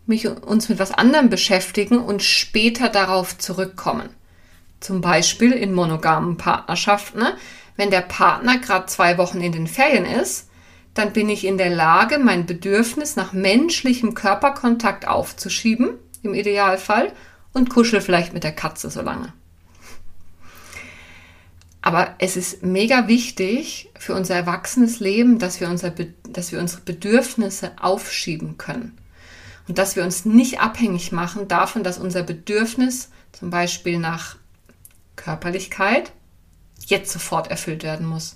[0.05, 4.09] mich, uns mit was anderem beschäftigen und später darauf zurückkommen.
[4.79, 7.23] Zum Beispiel in monogamen Partnerschaften.
[7.75, 10.49] Wenn der Partner gerade zwei Wochen in den Ferien ist,
[10.93, 17.11] dann bin ich in der Lage, mein Bedürfnis nach menschlichem Körperkontakt aufzuschieben, im Idealfall,
[17.51, 19.33] und kuschel vielleicht mit der Katze so lange.
[21.85, 25.93] Aber es ist mega wichtig für unser erwachsenes Leben, dass wir, unser,
[26.27, 28.97] dass wir unsere Bedürfnisse aufschieben können.
[29.67, 34.37] Und dass wir uns nicht abhängig machen davon, dass unser Bedürfnis zum Beispiel nach
[35.15, 36.11] Körperlichkeit
[36.87, 38.35] jetzt sofort erfüllt werden muss.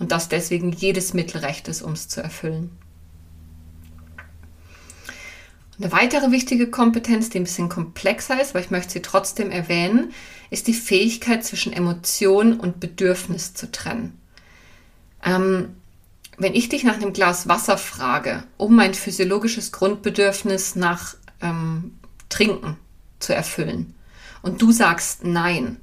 [0.00, 2.76] Und dass deswegen jedes Mittel recht ist, um es zu erfüllen.
[5.78, 10.12] Eine weitere wichtige Kompetenz, die ein bisschen komplexer ist, aber ich möchte sie trotzdem erwähnen,
[10.50, 14.20] ist die Fähigkeit zwischen Emotion und Bedürfnis zu trennen.
[15.24, 15.74] Ähm,
[16.38, 22.76] wenn ich dich nach einem Glas Wasser frage, um mein physiologisches Grundbedürfnis nach ähm, Trinken
[23.18, 23.94] zu erfüllen,
[24.42, 25.78] und du sagst nein,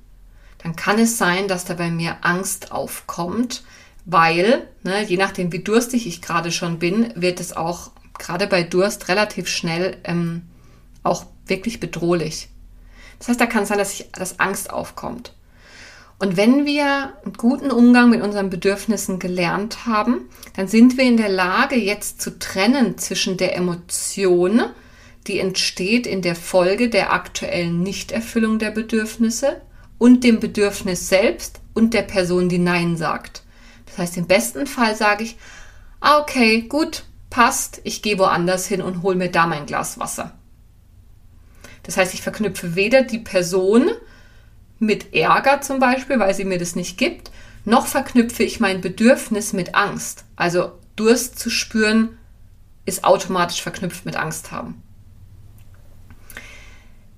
[0.59, 3.63] dann kann es sein, dass da bei mir Angst aufkommt,
[4.05, 7.91] weil, ne, je nachdem, wie durstig ich gerade schon bin, wird es auch
[8.21, 10.43] gerade bei Durst relativ schnell ähm,
[11.03, 12.49] auch wirklich bedrohlich.
[13.19, 15.33] Das heißt, da kann es sein, dass, ich, dass Angst aufkommt.
[16.19, 21.17] Und wenn wir einen guten Umgang mit unseren Bedürfnissen gelernt haben, dann sind wir in
[21.17, 24.61] der Lage, jetzt zu trennen zwischen der Emotion,
[25.25, 29.61] die entsteht in der Folge der aktuellen Nichterfüllung der Bedürfnisse
[29.97, 33.41] und dem Bedürfnis selbst und der Person, die Nein sagt.
[33.87, 35.37] Das heißt, im besten Fall sage ich,
[35.99, 40.33] ah, okay, gut, passt, ich gehe woanders hin und hole mir da mein Glas Wasser.
[41.81, 43.89] Das heißt, ich verknüpfe weder die Person
[44.77, 47.31] mit Ärger zum Beispiel, weil sie mir das nicht gibt,
[47.65, 50.25] noch verknüpfe ich mein Bedürfnis mit Angst.
[50.35, 52.17] Also Durst zu spüren
[52.85, 54.83] ist automatisch verknüpft mit Angst haben.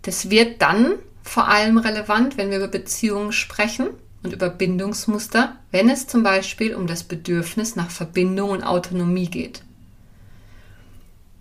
[0.03, 3.87] Das wird dann vor allem relevant, wenn wir über Beziehungen sprechen
[4.21, 9.63] und über Bindungsmuster, wenn es zum Beispiel um das Bedürfnis nach Verbindung und Autonomie geht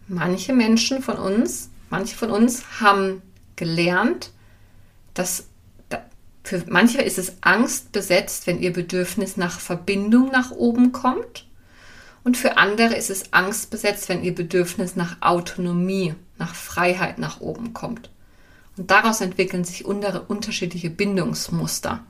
[0.08, 3.22] manche Menschen von uns, manche von uns haben
[3.56, 4.30] gelernt,
[5.14, 5.46] dass
[6.44, 11.46] für manche ist es Angst besetzt, wenn ihr Bedürfnis nach Verbindung nach oben kommt.
[12.24, 17.40] Und für andere ist es Angst besetzt, wenn ihr Bedürfnis nach Autonomie, nach Freiheit nach
[17.40, 18.10] oben kommt.
[18.76, 22.00] Und daraus entwickeln sich unterschiedliche Bindungsmuster.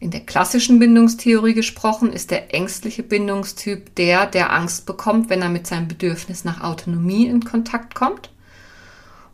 [0.00, 5.50] In der klassischen Bindungstheorie gesprochen ist der ängstliche Bindungstyp der, der Angst bekommt, wenn er
[5.50, 8.30] mit seinem Bedürfnis nach Autonomie in Kontakt kommt.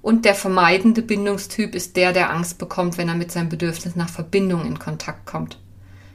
[0.02, 4.08] Und der vermeidende Bindungstyp ist der, der Angst bekommt, wenn er mit seinem Bedürfnis nach
[4.08, 5.60] Verbindung in Kontakt kommt.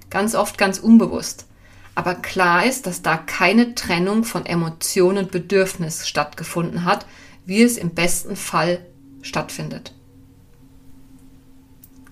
[0.09, 1.47] Ganz oft ganz unbewusst.
[1.95, 7.05] Aber klar ist, dass da keine Trennung von Emotion und Bedürfnis stattgefunden hat,
[7.45, 8.85] wie es im besten Fall
[9.21, 9.93] stattfindet.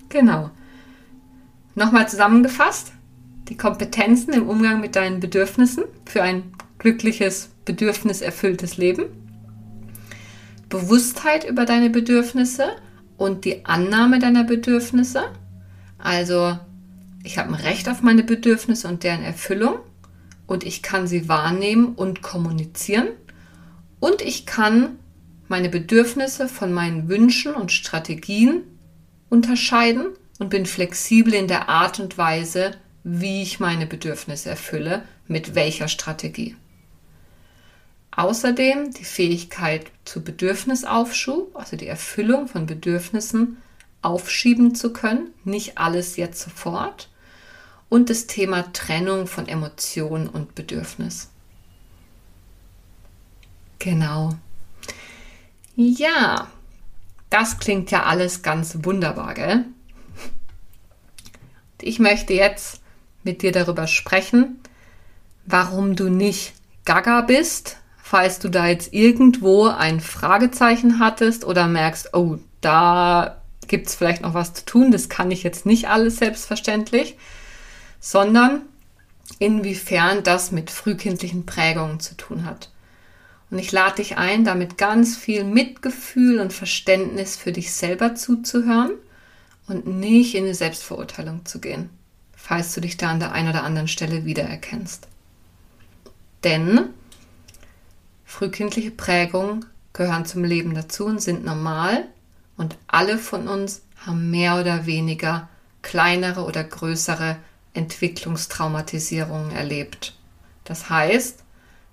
[0.08, 0.50] Genau.
[1.74, 2.92] Nochmal zusammengefasst,
[3.48, 9.04] die Kompetenzen im Umgang mit deinen Bedürfnissen für ein glückliches, bedürfniserfülltes Leben.
[10.68, 12.70] Bewusstheit über deine Bedürfnisse
[13.16, 15.24] und die Annahme deiner Bedürfnisse.
[15.98, 16.58] Also,
[17.22, 19.80] ich habe ein Recht auf meine Bedürfnisse und deren Erfüllung
[20.46, 23.08] und ich kann sie wahrnehmen und kommunizieren
[24.00, 24.98] und ich kann
[25.48, 28.62] meine Bedürfnisse von meinen Wünschen und Strategien
[29.28, 30.06] unterscheiden
[30.40, 32.72] und bin flexibel in der Art und Weise,
[33.04, 36.56] wie ich meine Bedürfnisse erfülle, mit welcher Strategie.
[38.10, 43.58] Außerdem die Fähigkeit zu Bedürfnisaufschub, also die Erfüllung von Bedürfnissen
[44.02, 47.08] aufschieben zu können, nicht alles jetzt sofort.
[47.90, 51.28] und das Thema Trennung von Emotion und Bedürfnis.
[53.78, 54.36] Genau.
[55.76, 56.48] Ja,
[57.30, 59.64] das klingt ja alles ganz wunderbar, gell?
[61.82, 62.80] Ich möchte jetzt
[63.22, 64.58] mit dir darüber sprechen,
[65.46, 66.54] warum du nicht
[66.84, 73.86] gaga bist, falls du da jetzt irgendwo ein Fragezeichen hattest oder merkst, oh, da gibt
[73.86, 77.16] es vielleicht noch was zu tun, das kann ich jetzt nicht alles selbstverständlich,
[78.00, 78.62] sondern
[79.38, 82.70] inwiefern das mit frühkindlichen Prägungen zu tun hat.
[83.50, 88.92] Und ich lade dich ein, damit ganz viel Mitgefühl und Verständnis für dich selber zuzuhören
[89.70, 91.90] und nicht in eine Selbstverurteilung zu gehen,
[92.34, 95.08] falls du dich da an der einen oder anderen Stelle wiedererkennst.
[96.44, 96.90] Denn
[98.24, 102.04] frühkindliche Prägungen gehören zum Leben dazu und sind normal
[102.56, 105.48] und alle von uns haben mehr oder weniger
[105.82, 107.36] kleinere oder größere
[107.74, 110.16] Entwicklungstraumatisierungen erlebt.
[110.64, 111.44] Das heißt,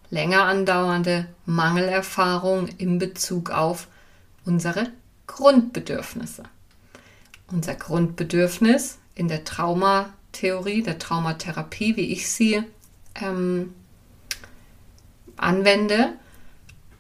[0.10, 3.88] länger andauernde Mangelerfahrungen in Bezug auf
[4.46, 4.92] unsere
[5.28, 6.44] Grundbedürfnisse.
[7.52, 12.64] Unser Grundbedürfnis in der Traumatheorie, der Traumatherapie, wie ich sie
[13.16, 13.74] ähm,
[15.38, 16.14] anwende,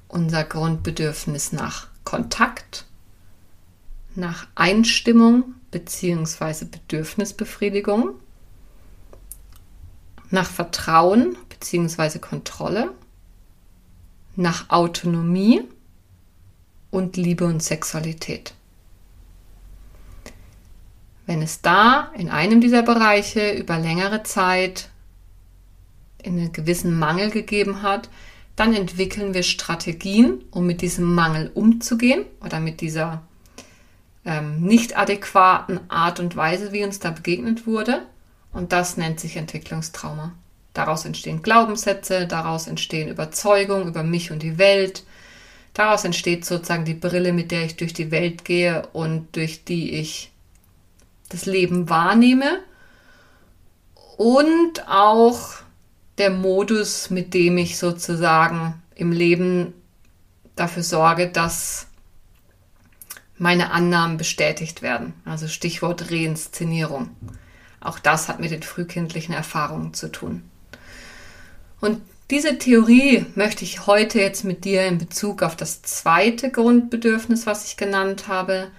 [0.07, 2.85] unser Grundbedürfnis nach Kontakt,
[4.15, 6.65] nach Einstimmung bzw.
[6.65, 8.11] Bedürfnisbefriedigung,
[10.29, 12.19] nach Vertrauen bzw.
[12.19, 12.91] Kontrolle,
[14.35, 15.61] nach Autonomie
[16.89, 18.53] und Liebe und Sexualität.
[21.27, 24.89] Wenn es da in einem dieser Bereiche über längere Zeit
[26.23, 28.09] in einen gewissen Mangel gegeben hat,
[28.55, 33.21] dann entwickeln wir Strategien, um mit diesem Mangel umzugehen oder mit dieser
[34.25, 38.03] ähm, nicht adäquaten Art und Weise, wie uns da begegnet wurde.
[38.53, 40.33] Und das nennt sich Entwicklungstrauma.
[40.73, 45.03] Daraus entstehen Glaubenssätze, daraus entstehen Überzeugungen über mich und die Welt.
[45.73, 49.91] Daraus entsteht sozusagen die Brille, mit der ich durch die Welt gehe und durch die
[49.91, 50.31] ich
[51.29, 52.59] das Leben wahrnehme.
[54.17, 55.55] Und auch
[56.17, 59.73] der Modus, mit dem ich sozusagen im Leben
[60.55, 61.87] dafür sorge, dass
[63.37, 65.13] meine Annahmen bestätigt werden.
[65.25, 67.09] Also Stichwort Reinszenierung.
[67.79, 70.41] Auch das hat mit den frühkindlichen Erfahrungen zu tun.
[71.79, 72.01] Und
[72.31, 77.65] diese Theorie möchte ich heute jetzt mit dir in Bezug auf das zweite Grundbedürfnis, was
[77.65, 78.69] ich genannt habe,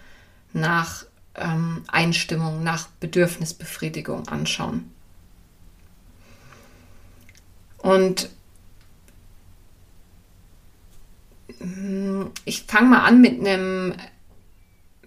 [0.52, 1.04] nach
[1.40, 4.90] ähm, Einstimmung, nach Bedürfnisbefriedigung anschauen.
[7.78, 8.28] Und
[11.60, 13.94] mm, ich fange mal an mit einem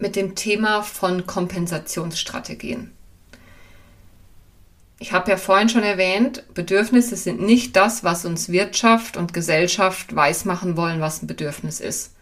[0.02, 2.92] mit dem Thema von Kompensationsstrategien.
[4.98, 10.16] Ich habe ja vorhin schon erwähnt, Bedürfnisse sind nicht das, was uns Wirtschaft und Gesellschaft
[10.16, 12.16] weismachen wollen, was ein Bedürfnis ist.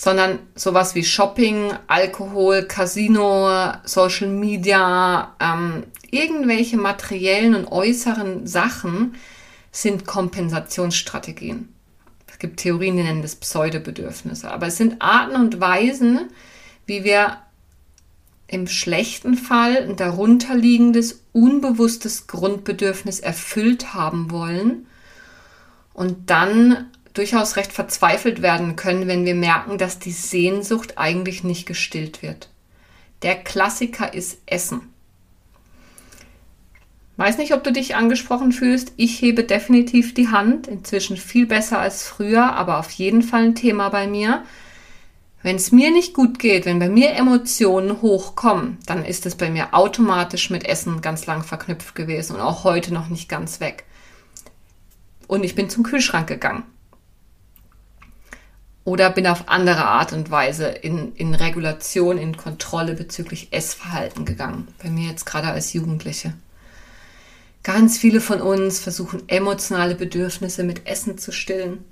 [0.00, 9.16] Sondern sowas wie Shopping, Alkohol, Casino, Social Media, ähm, irgendwelche materiellen und äußeren Sachen
[9.72, 11.74] sind Kompensationsstrategien.
[12.28, 14.48] Es gibt Theorien, die nennen das Pseudobedürfnisse.
[14.48, 16.28] Aber es sind Arten und Weisen,
[16.86, 17.38] wie wir
[18.46, 24.86] im schlechten Fall ein darunterliegendes, unbewusstes Grundbedürfnis erfüllt haben wollen
[25.98, 31.66] und dann durchaus recht verzweifelt werden können, wenn wir merken, dass die Sehnsucht eigentlich nicht
[31.66, 32.48] gestillt wird.
[33.22, 34.82] Der Klassiker ist Essen.
[37.16, 38.92] Weiß nicht, ob du dich angesprochen fühlst.
[38.96, 40.68] Ich hebe definitiv die Hand.
[40.68, 44.44] Inzwischen viel besser als früher, aber auf jeden Fall ein Thema bei mir.
[45.42, 49.50] Wenn es mir nicht gut geht, wenn bei mir Emotionen hochkommen, dann ist es bei
[49.50, 53.84] mir automatisch mit Essen ganz lang verknüpft gewesen und auch heute noch nicht ganz weg.
[55.26, 56.64] Und ich bin zum Kühlschrank gegangen.
[58.88, 64.66] Oder bin auf andere Art und Weise in, in Regulation, in Kontrolle bezüglich Essverhalten gegangen.
[64.82, 66.32] Bei mir jetzt gerade als Jugendliche.
[67.62, 71.84] Ganz viele von uns versuchen emotionale Bedürfnisse mit Essen zu stillen.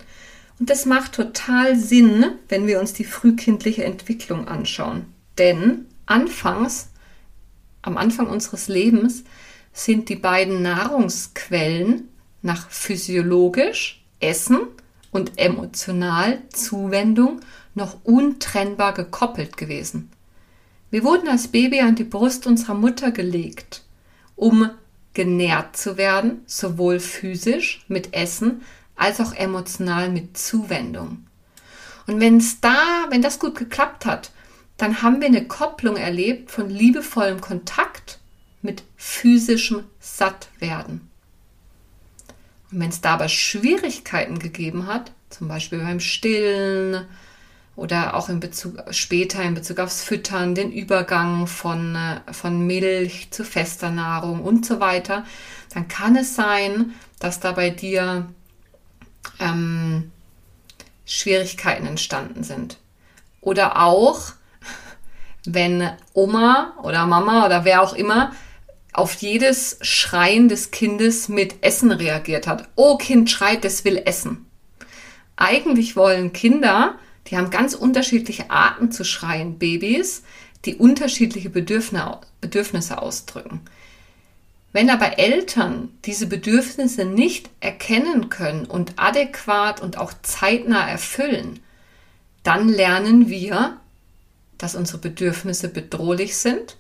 [0.58, 5.04] Und das macht total Sinn, wenn wir uns die frühkindliche Entwicklung anschauen.
[5.36, 6.88] Denn anfangs,
[7.82, 9.22] am Anfang unseres Lebens,
[9.74, 12.08] sind die beiden Nahrungsquellen
[12.40, 14.60] nach physiologisch Essen
[15.10, 17.40] und emotional Zuwendung
[17.74, 20.10] noch untrennbar gekoppelt gewesen.
[20.90, 23.82] Wir wurden als Baby an die Brust unserer Mutter gelegt,
[24.34, 24.70] um
[25.14, 28.62] genährt zu werden, sowohl physisch mit Essen
[28.94, 31.26] als auch emotional mit Zuwendung.
[32.06, 34.30] Und wenn es da, wenn das gut geklappt hat,
[34.76, 38.18] dann haben wir eine Kopplung erlebt von liebevollem Kontakt
[38.62, 41.10] mit physischem Sattwerden.
[42.70, 47.06] Und wenn es dabei Schwierigkeiten gegeben hat, zum Beispiel beim Stillen
[47.76, 53.30] oder auch in Bezug später in Bezug aufs Füttern, den Übergang von, äh, von Milch
[53.30, 55.24] zu fester Nahrung und so weiter,
[55.74, 58.28] dann kann es sein, dass da bei dir
[59.38, 60.10] ähm,
[61.04, 62.78] Schwierigkeiten entstanden sind.
[63.40, 64.32] Oder auch,
[65.44, 68.32] wenn Oma oder Mama oder wer auch immer
[68.96, 72.68] auf jedes Schreien des Kindes mit Essen reagiert hat.
[72.76, 74.46] Oh, Kind schreit, es will essen.
[75.36, 80.22] Eigentlich wollen Kinder, die haben ganz unterschiedliche Arten zu schreien, Babys,
[80.64, 83.60] die unterschiedliche Bedürfnisse ausdrücken.
[84.72, 91.60] Wenn aber Eltern diese Bedürfnisse nicht erkennen können und adäquat und auch zeitnah erfüllen,
[92.42, 93.78] dann lernen wir,
[94.58, 96.76] dass unsere Bedürfnisse bedrohlich sind,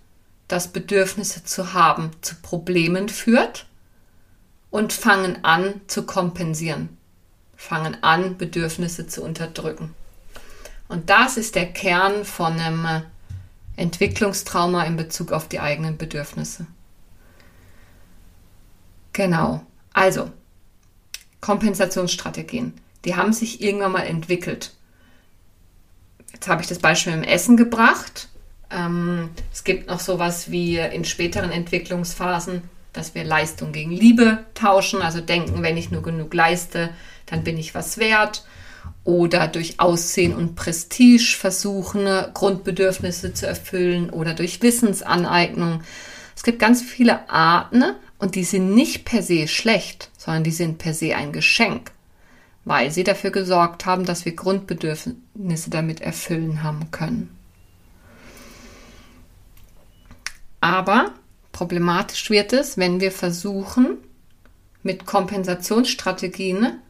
[0.48, 3.66] dass Bedürfnisse zu haben zu Problemen führt
[4.70, 6.96] und fangen an zu kompensieren,
[7.56, 9.94] fangen an Bedürfnisse zu unterdrücken.
[10.88, 13.02] Und das ist der Kern von einem
[13.76, 16.66] Entwicklungstrauma in Bezug auf die eigenen Bedürfnisse.
[19.12, 19.64] Genau.
[19.92, 20.30] Also,
[21.40, 22.74] Kompensationsstrategien.
[23.04, 24.74] Die haben sich irgendwann mal entwickelt.
[26.32, 28.28] Jetzt habe ich das Beispiel im Essen gebracht.
[28.70, 32.62] Ähm, es gibt noch sowas wie in späteren Entwicklungsphasen,
[32.92, 36.90] dass wir Leistung gegen Liebe tauschen, also denken, wenn ich nur genug leiste,
[37.26, 38.44] dann bin ich was wert.
[39.04, 45.82] Oder durch Aussehen und Prestige versuchen, Grundbedürfnisse zu erfüllen oder durch Wissensaneignung.
[46.34, 47.84] Es gibt ganz viele Arten
[48.18, 51.92] und die sind nicht per se schlecht, sondern die sind per se ein Geschenk
[52.66, 57.30] weil sie dafür gesorgt haben, dass wir Grundbedürfnisse damit erfüllen haben können.
[60.66, 61.12] Aber
[61.52, 63.98] problematisch wird es, wenn wir versuchen,
[64.82, 66.80] mit Kompensationsstrategien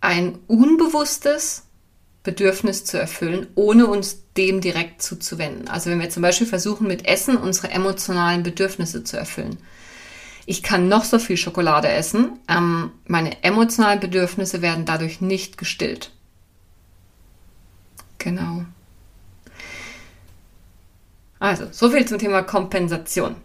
[0.00, 1.62] ein unbewusstes
[2.24, 5.68] Bedürfnis zu erfüllen, ohne uns dem direkt zuzuwenden.
[5.68, 9.58] Also wenn wir zum Beispiel versuchen, mit Essen unsere emotionalen Bedürfnisse zu erfüllen.
[10.44, 12.40] Ich kann noch so viel Schokolade essen.
[12.48, 16.10] Ähm, meine emotionalen Bedürfnisse werden dadurch nicht gestillt.
[18.18, 18.64] Genau.
[21.38, 23.36] Also, so viel zum Thema Kompensation.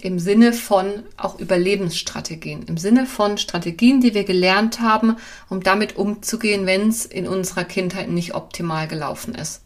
[0.00, 2.62] Im Sinne von auch Überlebensstrategien.
[2.62, 5.16] Im Sinne von Strategien, die wir gelernt haben,
[5.48, 9.62] um damit umzugehen, wenn es in unserer Kindheit nicht optimal gelaufen ist.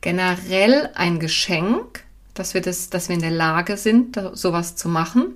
[0.00, 5.34] Generell ein Geschenk, dass wir, das, dass wir in der Lage sind, sowas zu machen.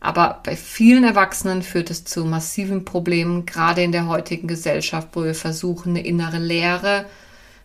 [0.00, 5.24] Aber bei vielen Erwachsenen führt es zu massiven Problemen, gerade in der heutigen Gesellschaft, wo
[5.24, 7.06] wir versuchen, eine innere Leere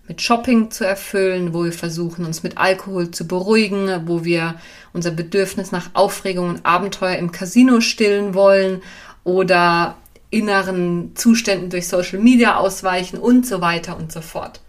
[0.07, 4.55] mit Shopping zu erfüllen, wo wir versuchen, uns mit Alkohol zu beruhigen, wo wir
[4.93, 8.81] unser Bedürfnis nach Aufregung und Abenteuer im Casino stillen wollen
[9.23, 9.97] oder
[10.29, 14.61] inneren Zuständen durch Social Media ausweichen und so weiter und so fort.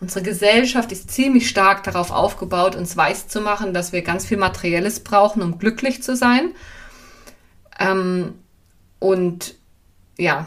[0.00, 4.36] Unsere Gesellschaft ist ziemlich stark darauf aufgebaut, uns weiß zu machen, dass wir ganz viel
[4.36, 6.50] Materielles brauchen, um glücklich zu sein
[7.80, 8.34] ähm,
[9.00, 9.56] und
[10.16, 10.46] ja,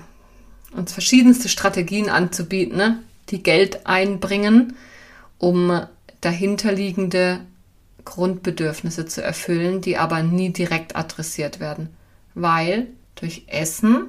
[0.73, 3.03] uns verschiedenste Strategien anzubieten, ne?
[3.29, 4.75] Die Geld einbringen,
[5.37, 5.81] um
[6.21, 7.41] dahinterliegende
[8.05, 11.89] Grundbedürfnisse zu erfüllen, die aber nie direkt adressiert werden.
[12.33, 14.07] Weil durch Essen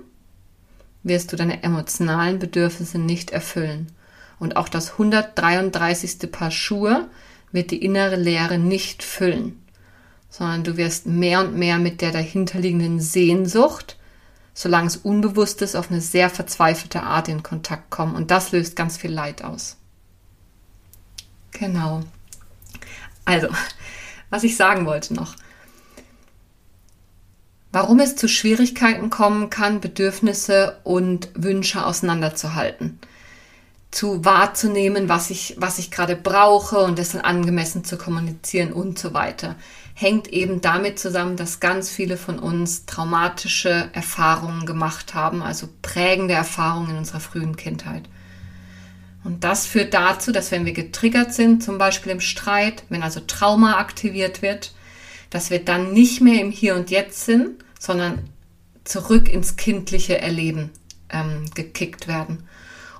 [1.03, 3.93] wirst du deine emotionalen Bedürfnisse nicht erfüllen.
[4.39, 6.31] Und auch das 133.
[6.31, 7.09] Paar Schuhe
[7.53, 9.63] wird die innere Leere nicht füllen
[10.33, 13.99] sondern du wirst mehr und mehr mit der dahinterliegenden Sehnsucht,
[14.55, 18.15] solange es unbewusst ist, auf eine sehr verzweifelte Art in Kontakt kommen.
[18.15, 19.77] Und das löst ganz viel Leid aus.
[21.53, 22.03] Genau.
[23.25, 23.49] Also,
[24.31, 25.35] was ich sagen wollte noch.
[27.71, 32.99] Warum es zu Schwierigkeiten kommen kann, Bedürfnisse und Wünsche auseinanderzuhalten.
[33.91, 38.99] Zu wahrzunehmen, was ich, was ich gerade brauche und das dann angemessen zu kommunizieren und
[38.99, 39.57] so weiter
[39.95, 46.34] hängt eben damit zusammen, dass ganz viele von uns traumatische Erfahrungen gemacht haben, also prägende
[46.34, 48.09] Erfahrungen in unserer frühen Kindheit.
[49.24, 53.20] Und das führt dazu, dass wenn wir getriggert sind, zum Beispiel im Streit, wenn also
[53.20, 54.74] Trauma aktiviert wird,
[55.30, 58.28] dass wir dann nicht mehr im Hier und Jetzt sind, sondern
[58.84, 60.70] zurück ins kindliche Erleben
[61.11, 62.49] ähm, gekickt werden.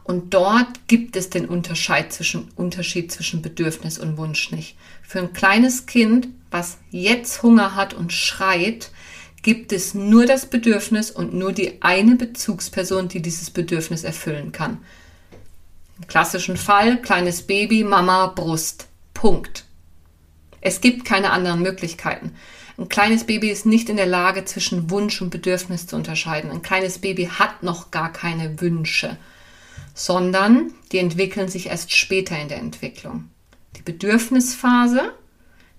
[0.05, 4.77] Und dort gibt es den Unterschied zwischen, Unterschied zwischen Bedürfnis und Wunsch nicht.
[5.03, 8.91] Für ein kleines Kind was jetzt Hunger hat und schreit,
[9.43, 14.79] gibt es nur das Bedürfnis und nur die eine Bezugsperson, die dieses Bedürfnis erfüllen kann.
[15.99, 18.87] Im klassischen Fall kleines Baby, Mama, Brust.
[19.15, 19.65] Punkt.
[20.61, 22.35] Es gibt keine anderen Möglichkeiten.
[22.79, 26.51] Ein kleines Baby ist nicht in der Lage, zwischen Wunsch und Bedürfnis zu unterscheiden.
[26.51, 29.17] Ein kleines Baby hat noch gar keine Wünsche,
[29.95, 33.29] sondern die entwickeln sich erst später in der Entwicklung.
[33.77, 35.13] Die Bedürfnisphase,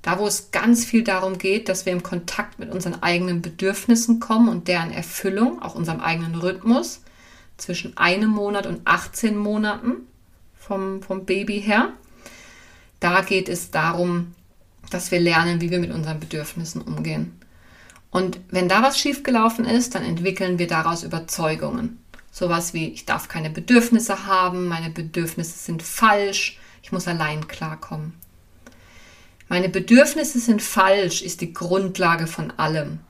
[0.04, 4.20] da wo es ganz viel darum geht, dass wir im Kontakt mit unseren eigenen Bedürfnissen
[4.20, 7.02] kommen und deren Erfüllung, auch unserem eigenen Rhythmus,
[7.58, 10.08] zwischen einem Monat und 18 Monaten
[10.54, 11.94] vom, vom Baby her.
[13.00, 14.34] Da geht es darum,
[14.90, 17.40] dass wir lernen, wie wir mit unseren Bedürfnissen umgehen.
[18.12, 22.00] Und wenn da was schiefgelaufen ist, dann entwickeln wir daraus Überzeugungen.
[22.30, 28.14] Sowas wie, ich darf keine Bedürfnisse haben, meine Bedürfnisse sind falsch, ich muss allein klarkommen.
[29.54, 33.02] Meine Bedürfnisse sind falsch ist die Grundlage von allem.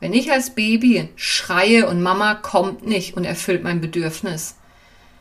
[0.00, 4.54] Wenn ich als Baby schreie und Mama kommt nicht und erfüllt mein Bedürfnis,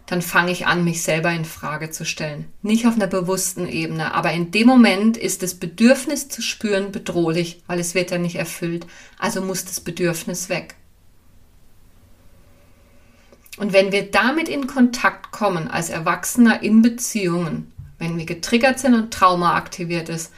[0.05, 2.45] dann fange ich an, mich selber in Frage zu stellen.
[2.61, 7.61] Nicht auf einer bewussten Ebene, aber in dem Moment ist das Bedürfnis zu spüren bedrohlich,
[7.67, 8.88] weil es wird ja nicht erfüllt.
[9.19, 10.76] Also muss das Bedürfnis weg.
[13.57, 18.93] Und wenn wir damit in Kontakt kommen als Erwachsener in Beziehungen, wenn wir getriggert sind
[18.93, 20.32] und Trauma aktiviert ist,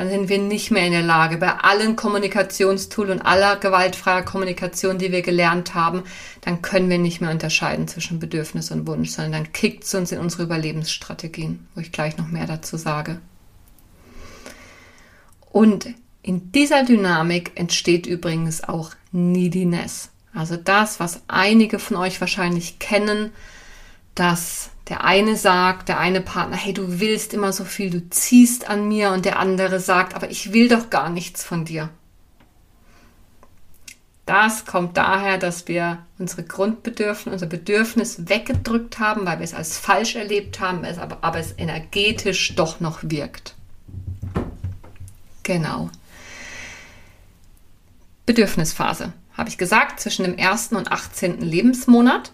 [0.00, 4.96] dann sind wir nicht mehr in der Lage, bei allen Kommunikationstools und aller gewaltfreier Kommunikation,
[4.96, 6.04] die wir gelernt haben,
[6.40, 10.10] dann können wir nicht mehr unterscheiden zwischen Bedürfnis und Wunsch, sondern dann kickt es uns
[10.10, 13.20] in unsere Überlebensstrategien, wo ich gleich noch mehr dazu sage.
[15.50, 15.88] Und
[16.22, 20.08] in dieser Dynamik entsteht übrigens auch Neediness.
[20.32, 23.32] Also das, was einige von euch wahrscheinlich kennen,
[24.14, 28.68] dass der eine sagt, der eine Partner, hey, du willst immer so viel, du ziehst
[28.68, 31.90] an mir und der andere sagt, aber ich will doch gar nichts von dir.
[34.26, 39.78] Das kommt daher, dass wir unsere Grundbedürfnisse, unser Bedürfnis weggedrückt haben, weil wir es als
[39.78, 43.54] falsch erlebt haben, es aber, aber es energetisch doch noch wirkt.
[45.44, 45.90] Genau.
[48.26, 51.40] Bedürfnisphase, habe ich gesagt, zwischen dem ersten und 18.
[51.40, 52.32] Lebensmonat.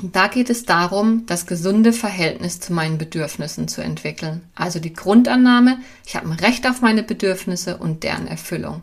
[0.00, 4.42] Da geht es darum, das gesunde Verhältnis zu meinen Bedürfnissen zu entwickeln.
[4.54, 8.82] Also die Grundannahme, ich habe ein Recht auf meine Bedürfnisse und deren Erfüllung.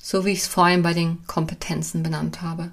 [0.00, 2.70] So wie ich es vorhin bei den Kompetenzen benannt habe.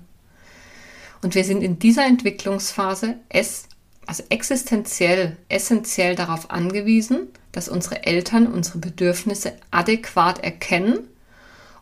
[1.21, 3.65] Und wir sind in dieser Entwicklungsphase es,
[4.05, 11.07] also existenziell, essentiell darauf angewiesen, dass unsere Eltern unsere Bedürfnisse adäquat erkennen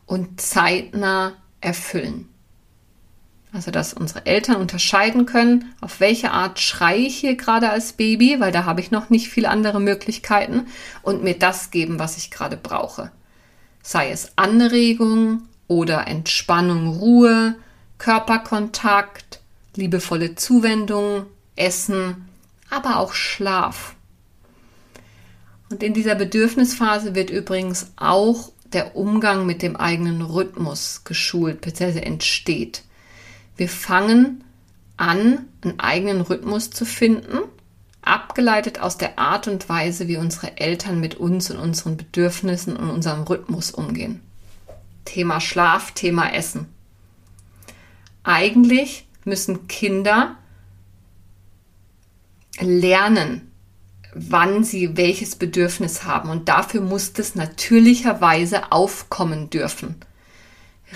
[0.06, 2.28] und zeitnah erfüllen.
[3.54, 8.40] Also, dass unsere Eltern unterscheiden können, auf welche Art schreie ich hier gerade als Baby,
[8.40, 10.68] weil da habe ich noch nicht viele andere Möglichkeiten
[11.02, 13.12] und mir das geben, was ich gerade brauche.
[13.84, 17.56] Sei es Anregung oder Entspannung, Ruhe,
[17.98, 19.42] Körperkontakt,
[19.76, 21.26] liebevolle Zuwendung,
[21.58, 22.30] Essen,
[22.70, 23.96] aber auch Schlaf.
[25.70, 32.00] Und in dieser Bedürfnisphase wird übrigens auch der Umgang mit dem eigenen Rhythmus geschult bzw.
[32.00, 32.84] entsteht.
[33.62, 34.44] Wir fangen
[34.98, 37.42] an, einen eigenen Rhythmus zu finden,
[38.02, 42.90] abgeleitet aus der Art und Weise, wie unsere Eltern mit uns und unseren Bedürfnissen und
[42.90, 44.20] unserem Rhythmus umgehen.
[45.06, 46.70] Thema Schlaf, Thema Essen.
[48.24, 50.38] Eigentlich müssen Kinder
[52.60, 53.52] lernen,
[54.16, 56.32] wann sie welches Bedürfnis haben.
[56.32, 59.98] Und dafür muss das natürlicherweise aufkommen dürfen.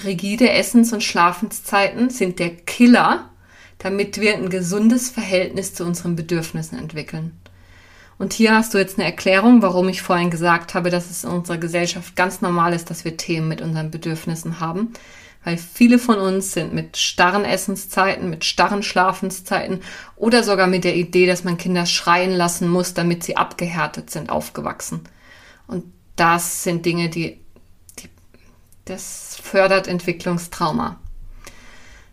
[0.03, 3.29] Rigide Essens- und Schlafenszeiten sind der Killer,
[3.77, 7.39] damit wir ein gesundes Verhältnis zu unseren Bedürfnissen entwickeln.
[8.17, 11.31] Und hier hast du jetzt eine Erklärung, warum ich vorhin gesagt habe, dass es in
[11.31, 14.93] unserer Gesellschaft ganz normal ist, dass wir Themen mit unseren Bedürfnissen haben.
[15.43, 19.81] Weil viele von uns sind mit starren Essenszeiten, mit starren Schlafenszeiten
[20.15, 24.29] oder sogar mit der Idee, dass man Kinder schreien lassen muss, damit sie abgehärtet sind,
[24.29, 25.01] aufgewachsen.
[25.67, 25.83] Und
[26.15, 27.44] das sind Dinge, die
[28.85, 30.99] das fördert Entwicklungstrauma.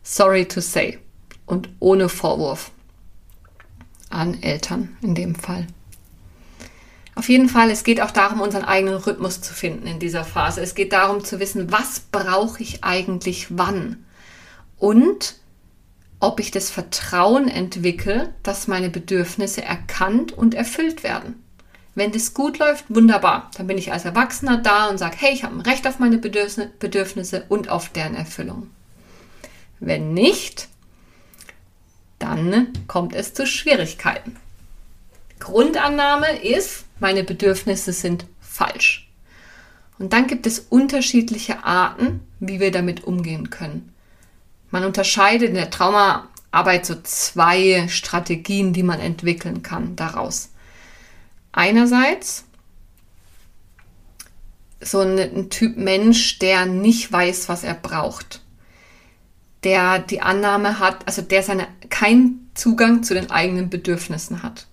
[0.02, 0.98] Sorry to say.
[1.46, 2.70] Und ohne Vorwurf
[4.08, 5.66] an Eltern in dem Fall.
[7.14, 10.62] Auf jeden Fall, es geht auch darum, unseren eigenen Rhythmus zu finden in dieser Phase.
[10.62, 14.04] Es geht darum zu wissen, was brauche ich eigentlich wann.
[14.78, 15.36] Und
[16.20, 21.41] ob ich das Vertrauen entwickle, dass meine Bedürfnisse erkannt und erfüllt werden.
[21.94, 23.50] Wenn das gut läuft, wunderbar.
[23.56, 26.18] Dann bin ich als Erwachsener da und sage, hey, ich habe ein Recht auf meine
[26.18, 28.70] Bedürfnisse und auf deren Erfüllung.
[29.78, 30.68] Wenn nicht,
[32.18, 34.36] dann kommt es zu Schwierigkeiten.
[35.38, 39.10] Grundannahme ist, meine Bedürfnisse sind falsch.
[39.98, 43.92] Und dann gibt es unterschiedliche Arten, wie wir damit umgehen können.
[44.70, 50.51] Man unterscheidet in der Traumaarbeit so zwei Strategien, die man entwickeln kann daraus.
[51.52, 52.44] Einerseits
[54.80, 58.40] so ein, Typ Mensch, der nicht weiß, was er braucht.
[59.64, 64.66] Der die Annahme hat, also der seine, keinen Zugang zu den eigenen Bedürfnissen hat.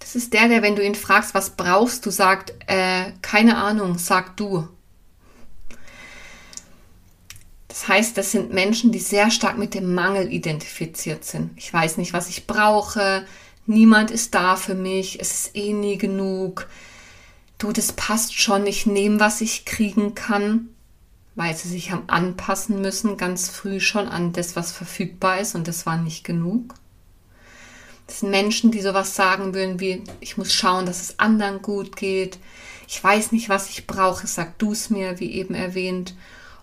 [0.00, 3.98] Das ist der, der, wenn du ihn fragst, was brauchst du, sagt, äh, keine Ahnung,
[3.98, 4.68] sag du.
[7.68, 11.50] Das heißt, das sind Menschen, die sehr stark mit dem Mangel identifiziert sind.
[11.56, 13.26] Ich weiß nicht, was ich brauche,
[13.66, 16.68] niemand ist da für mich, es ist eh nie genug,
[17.58, 20.68] du, das passt schon, ich nehme, was ich kriegen kann,
[21.34, 25.54] weil sie sich haben anpassen müssen, ganz früh schon an das, was verfügbar ist.
[25.54, 26.74] Und das war nicht genug.
[28.06, 31.96] Das sind Menschen, die sowas sagen würden wie, ich muss schauen, dass es anderen gut
[31.96, 32.38] geht,
[32.86, 36.14] ich weiß nicht, was ich brauche, sag du es mir, wie eben erwähnt.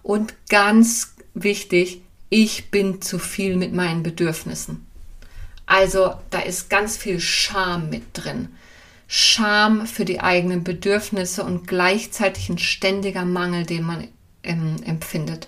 [0.04, 4.86] Und ganz wichtig, ich bin zu viel mit meinen Bedürfnissen.
[5.72, 8.50] Also da ist ganz viel Scham mit drin.
[9.08, 14.10] Scham für die eigenen Bedürfnisse und gleichzeitig ein ständiger Mangel, den man
[14.44, 15.48] ähm, empfindet.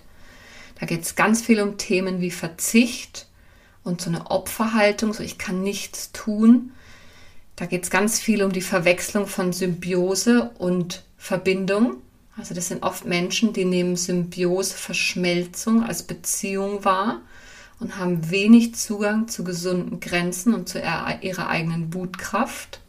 [0.79, 3.27] Da geht es ganz viel um Themen wie Verzicht
[3.83, 6.71] und so eine Opferhaltung, so ich kann nichts tun.
[7.57, 11.97] Da geht es ganz viel um die Verwechslung von Symbiose und Verbindung.
[12.37, 17.19] Also das sind oft Menschen, die nehmen Symbiose, Verschmelzung als Beziehung wahr
[17.83, 22.79] und haben wenig Zugang zu gesunden Grenzen und zu ihrer eigenen Wutkraft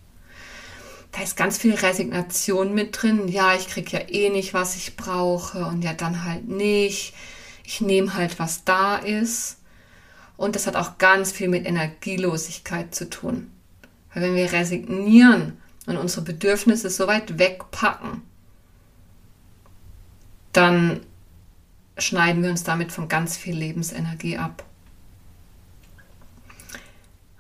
[1.15, 3.29] da ist ganz viel Resignation mit drin.
[3.29, 7.15] Ja, ich kriege ja eh nicht, was ich brauche und ja, dann halt nicht.
[7.65, 9.59] Ich nehme halt, was da ist.
[10.37, 13.53] Und das hat auch ganz viel mit Energielosigkeit zu tun.
[14.13, 18.23] Weil wenn wir resignieren und unsere Bedürfnisse so weit wegpacken,
[20.53, 21.01] dann
[21.97, 24.65] schneiden wir uns damit von ganz viel Lebensenergie ab.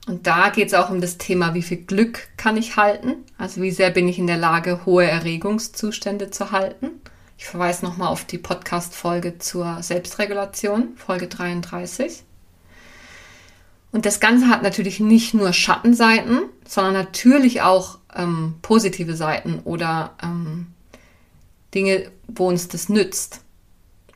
[0.07, 3.17] Und da geht es auch um das Thema, wie viel Glück kann ich halten?
[3.39, 6.91] Also wie sehr bin ich in der Lage, hohe Erregungszustände zu halten?
[7.39, 12.23] Ich verweise nochmal auf die Podcast-Folge zur Selbstregulation, Folge 33.
[13.93, 20.17] Und das Ganze hat natürlich nicht nur Schattenseiten, sondern natürlich auch ähm, positive Seiten oder
[20.23, 20.67] ähm,
[21.75, 23.41] Dinge, wo uns das nützt,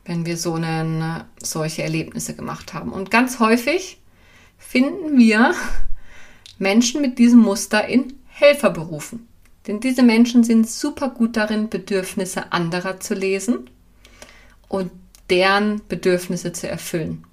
[0.05, 2.91] wenn wir so eine, solche Erlebnisse gemacht haben.
[2.91, 3.98] Und ganz häufig
[4.69, 5.55] finden wir
[6.59, 9.27] Menschen mit diesem Muster in Helferberufen.
[9.65, 13.67] Denn diese Menschen sind super gut darin, Bedürfnisse anderer zu lesen
[14.67, 14.91] und
[15.31, 17.25] deren Bedürfnisse zu erfüllen.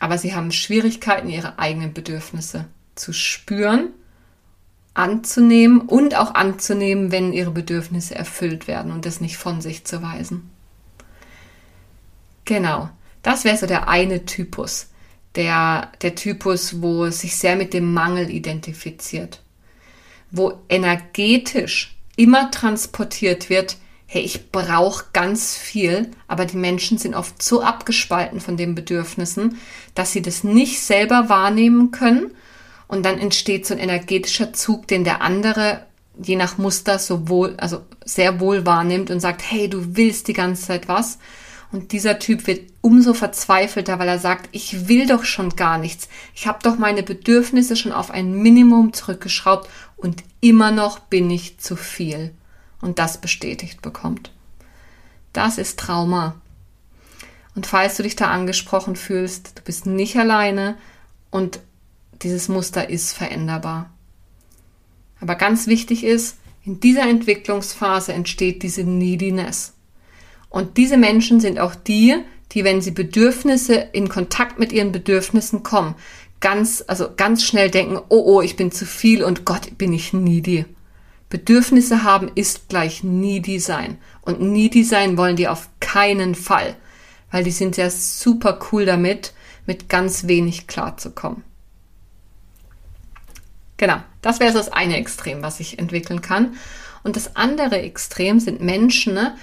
[0.00, 3.90] Aber sie haben Schwierigkeiten, ihre eigenen Bedürfnisse zu spüren,
[4.94, 10.00] anzunehmen und auch anzunehmen, wenn ihre Bedürfnisse erfüllt werden und das nicht von sich zu
[10.00, 10.48] weisen.
[12.46, 12.88] Genau,
[13.22, 14.88] das wäre so der eine Typus
[15.38, 19.40] der, der Typus, wo sich sehr mit dem Mangel identifiziert,
[20.32, 23.76] wo energetisch immer transportiert wird,
[24.06, 29.58] hey, ich brauche ganz viel, aber die Menschen sind oft so abgespalten von den Bedürfnissen,
[29.94, 32.32] dass sie das nicht selber wahrnehmen können.
[32.88, 35.86] Und dann entsteht so ein energetischer Zug, den der andere
[36.20, 40.32] je nach Muster so wohl, also sehr wohl wahrnimmt und sagt, hey, du willst die
[40.32, 41.18] ganze Zeit was
[41.70, 46.08] und dieser Typ wird umso verzweifelter, weil er sagt, ich will doch schon gar nichts.
[46.34, 51.58] Ich habe doch meine Bedürfnisse schon auf ein Minimum zurückgeschraubt und immer noch bin ich
[51.58, 52.32] zu viel.
[52.80, 54.30] Und das bestätigt bekommt.
[55.32, 56.40] Das ist Trauma.
[57.54, 60.76] Und falls du dich da angesprochen fühlst, du bist nicht alleine
[61.30, 61.60] und
[62.22, 63.90] dieses Muster ist veränderbar.
[65.20, 69.74] Aber ganz wichtig ist, in dieser Entwicklungsphase entsteht diese Neediness.
[70.50, 72.16] Und diese Menschen sind auch die,
[72.52, 75.94] die, wenn sie Bedürfnisse in Kontakt mit ihren Bedürfnissen kommen,
[76.40, 80.12] ganz, also ganz schnell denken, oh, oh, ich bin zu viel und Gott, bin ich
[80.12, 80.64] needy.
[81.28, 83.98] Bedürfnisse haben ist gleich needy sein.
[84.22, 86.76] Und needy sein wollen die auf keinen Fall,
[87.30, 89.34] weil die sind ja super cool damit,
[89.66, 91.44] mit ganz wenig klarzukommen.
[93.76, 96.56] Genau, das wäre so das eine Extrem, was ich entwickeln kann.
[97.04, 99.36] Und das andere Extrem sind Menschen, ne,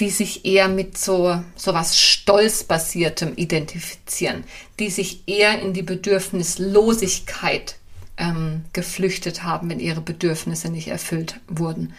[0.00, 4.44] die sich eher mit so, so was Stolzbasiertem identifizieren,
[4.78, 7.76] die sich eher in die Bedürfnislosigkeit
[8.16, 11.94] ähm, geflüchtet haben, wenn ihre Bedürfnisse nicht erfüllt wurden.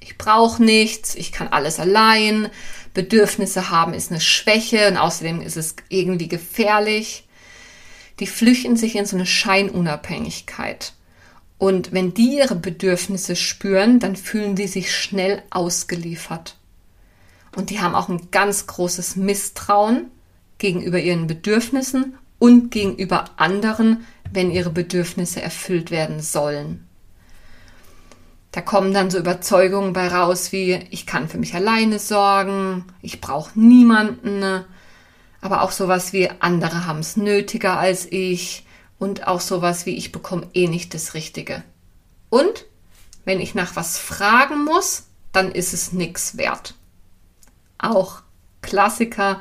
[0.00, 2.50] Ich brauche nichts, ich kann alles allein,
[2.94, 7.26] Bedürfnisse haben ist eine Schwäche und außerdem ist es irgendwie gefährlich.
[8.20, 10.92] Die flüchten sich in so eine Scheinunabhängigkeit.
[11.58, 16.56] Und wenn die ihre Bedürfnisse spüren, dann fühlen die sich schnell ausgeliefert.
[17.56, 20.10] Und die haben auch ein ganz großes Misstrauen
[20.58, 26.86] gegenüber ihren Bedürfnissen und gegenüber anderen, wenn ihre Bedürfnisse erfüllt werden sollen.
[28.50, 33.20] Da kommen dann so Überzeugungen bei raus wie, ich kann für mich alleine sorgen, ich
[33.20, 34.64] brauche niemanden,
[35.40, 38.64] aber auch sowas wie, andere haben es nötiger als ich
[38.98, 41.64] und auch sowas wie, ich bekomme eh nicht das Richtige.
[42.30, 42.66] Und
[43.24, 46.74] wenn ich nach was fragen muss, dann ist es nichts wert.
[47.84, 48.22] Auch
[48.62, 49.40] Klassiker,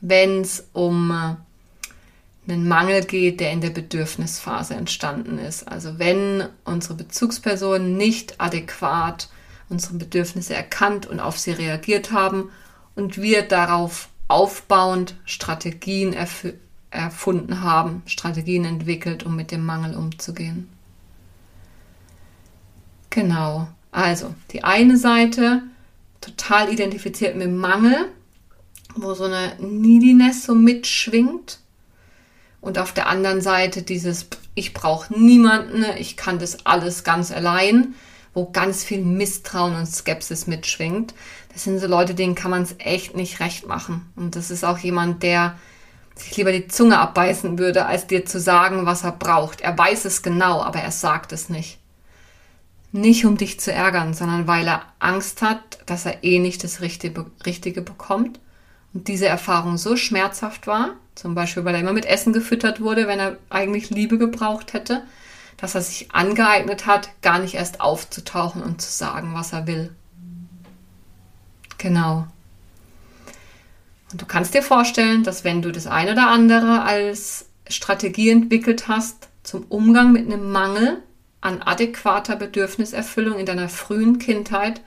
[0.00, 5.68] wenn es um äh, einen Mangel geht, der in der Bedürfnisphase entstanden ist.
[5.68, 9.28] Also wenn unsere Bezugspersonen nicht adäquat
[9.70, 12.50] unsere Bedürfnisse erkannt und auf sie reagiert haben
[12.96, 16.14] und wir darauf aufbauend Strategien
[16.90, 20.68] erfunden haben, Strategien entwickelt, um mit dem Mangel umzugehen.
[23.08, 23.68] Genau.
[23.92, 25.62] Also, die eine Seite
[26.20, 28.06] total identifiziert mit Mangel,
[28.94, 31.60] wo so eine Neediness so mitschwingt.
[32.60, 37.94] Und auf der anderen Seite dieses, ich brauche niemanden, ich kann das alles ganz allein,
[38.34, 41.14] wo ganz viel Misstrauen und Skepsis mitschwingt.
[41.52, 44.10] Das sind so Leute, denen kann man es echt nicht recht machen.
[44.14, 45.58] Und das ist auch jemand, der
[46.14, 49.62] sich lieber die Zunge abbeißen würde, als dir zu sagen, was er braucht.
[49.62, 51.79] Er weiß es genau, aber er sagt es nicht.
[52.92, 56.80] Nicht um dich zu ärgern, sondern weil er Angst hat, dass er eh nicht das
[56.80, 58.40] Richtige, Richtige bekommt.
[58.92, 63.06] Und diese Erfahrung so schmerzhaft war, zum Beispiel weil er immer mit Essen gefüttert wurde,
[63.06, 65.04] wenn er eigentlich Liebe gebraucht hätte,
[65.56, 69.94] dass er sich angeeignet hat, gar nicht erst aufzutauchen und zu sagen, was er will.
[71.78, 72.26] Genau.
[74.10, 78.88] Und du kannst dir vorstellen, dass wenn du das eine oder andere als Strategie entwickelt
[78.88, 81.02] hast zum Umgang mit einem Mangel,
[81.40, 84.80] an adäquater Bedürfniserfüllung in deiner frühen Kindheit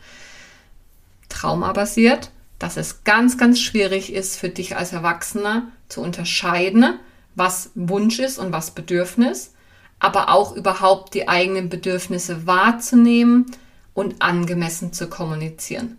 [1.29, 2.29] traumabasiert,
[2.59, 6.99] dass es ganz, ganz schwierig ist für dich als Erwachsener zu unterscheiden,
[7.35, 9.53] was Wunsch ist und was Bedürfnis,
[9.99, 13.47] aber auch überhaupt die eigenen Bedürfnisse wahrzunehmen
[13.93, 15.97] und angemessen zu kommunizieren.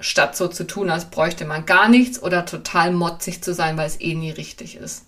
[0.00, 3.86] Statt so zu tun, als bräuchte man gar nichts oder total motzig zu sein, weil
[3.86, 5.04] es eh nie richtig ist.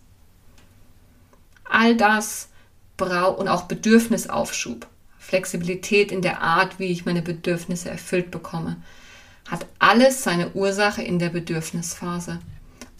[1.64, 2.49] All das
[2.97, 4.86] brauche und auch Bedürfnisaufschub,
[5.18, 8.76] Flexibilität in der Art, wie ich meine Bedürfnisse erfüllt bekomme,
[9.49, 12.40] hat alles seine Ursache in der Bedürfnisphase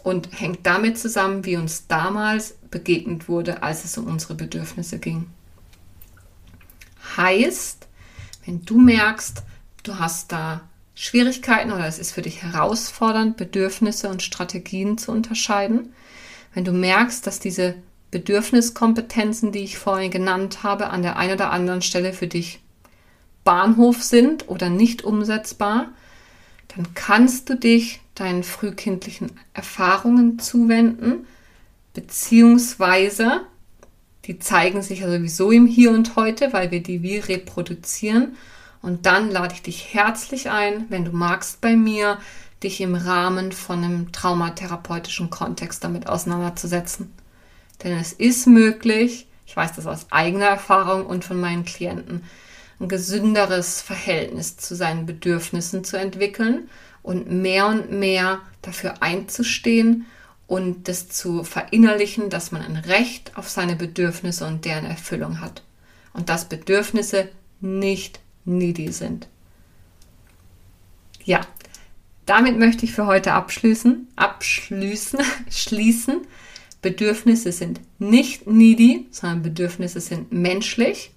[0.03, 5.27] und hängt damit zusammen, wie uns damals begegnet wurde, als es um unsere Bedürfnisse ging.
[7.17, 7.89] Heißt,
[8.45, 9.43] wenn du merkst,
[9.83, 10.63] du hast da
[10.95, 15.93] Schwierigkeiten oder es ist für dich herausfordernd, Bedürfnisse und Strategien zu unterscheiden,
[16.55, 17.75] wenn du merkst, dass diese
[18.11, 22.61] Bedürfniskompetenzen, die ich vorhin genannt habe, an der einen oder anderen Stelle für dich
[23.45, 25.89] Bahnhof sind oder nicht umsetzbar,
[26.69, 31.27] dann kannst du dich deinen frühkindlichen Erfahrungen zuwenden,
[31.95, 33.43] beziehungsweise
[34.27, 38.37] die zeigen sich ja sowieso im Hier und Heute, weil wir die wie reproduzieren.
[38.83, 42.19] Und dann lade ich dich herzlich ein, wenn du magst, bei mir,
[42.63, 47.13] dich im Rahmen von einem traumatherapeutischen Kontext damit auseinanderzusetzen.
[47.83, 52.25] Denn es ist möglich, ich weiß das aus eigener Erfahrung und von meinen Klienten,
[52.81, 56.69] ein gesünderes Verhältnis zu seinen Bedürfnissen zu entwickeln
[57.03, 60.07] und mehr und mehr dafür einzustehen
[60.47, 65.63] und das zu verinnerlichen, dass man ein Recht auf seine Bedürfnisse und deren Erfüllung hat.
[66.13, 67.29] Und dass Bedürfnisse
[67.61, 69.29] nicht needy sind.
[71.25, 71.41] Ja,
[72.27, 75.21] damit möchte ich für heute abschließen, abschließen,
[75.51, 76.27] schließen.
[76.87, 81.11] Bedürfnisse sind nicht needy, sondern Bedürfnisse sind menschlich.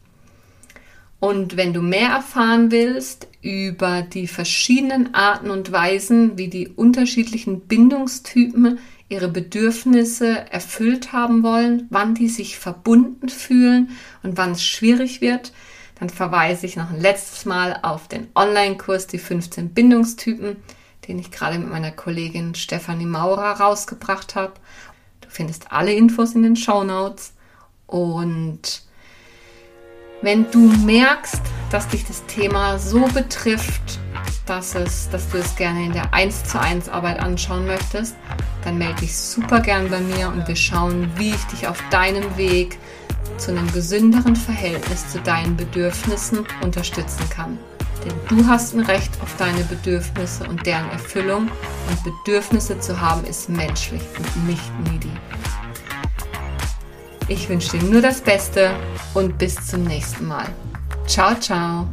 [1.20, 7.60] Und wenn du mehr erfahren willst über die verschiedenen Arten und Weisen, wie die unterschiedlichen
[7.68, 13.92] Bindungstypen ihre Bedürfnisse erfüllt haben wollen, wann die sich verbunden fühlen
[14.24, 15.54] und wann es schwierig wird,
[16.00, 20.56] dann verweise ich noch ein letztes Mal auf den Online-Kurs Die 15 Bindungstypen,
[21.08, 24.54] den ich gerade mit meiner Kollegin Stefanie Maurer rausgebracht habe
[25.30, 27.34] findest alle Infos in den Show Notes.
[27.88, 28.82] Und
[30.22, 34.00] wenn du merkst, dass dich das Thema so betrifft,
[34.46, 38.16] dass, es, dass du es gerne in der 1 zu 1 Arbeit anschauen möchtest,
[38.64, 42.36] dann melde dich super gern bei mir und wir schauen, wie ich dich auf deinem
[42.36, 42.78] Weg
[43.38, 47.58] zu einem gesünderen Verhältnis zu deinen Bedürfnissen unterstützen kann.
[48.06, 51.50] Denn du hast ein Recht auf deine Bedürfnisse und deren Erfüllung
[51.90, 55.12] und Bedürfnisse zu haben ist menschlich und nicht needy.
[57.28, 58.72] Ich wünsche dir nur das Beste
[59.14, 60.48] und bis zum nächsten Mal.
[61.06, 61.88] Ciao, ciao.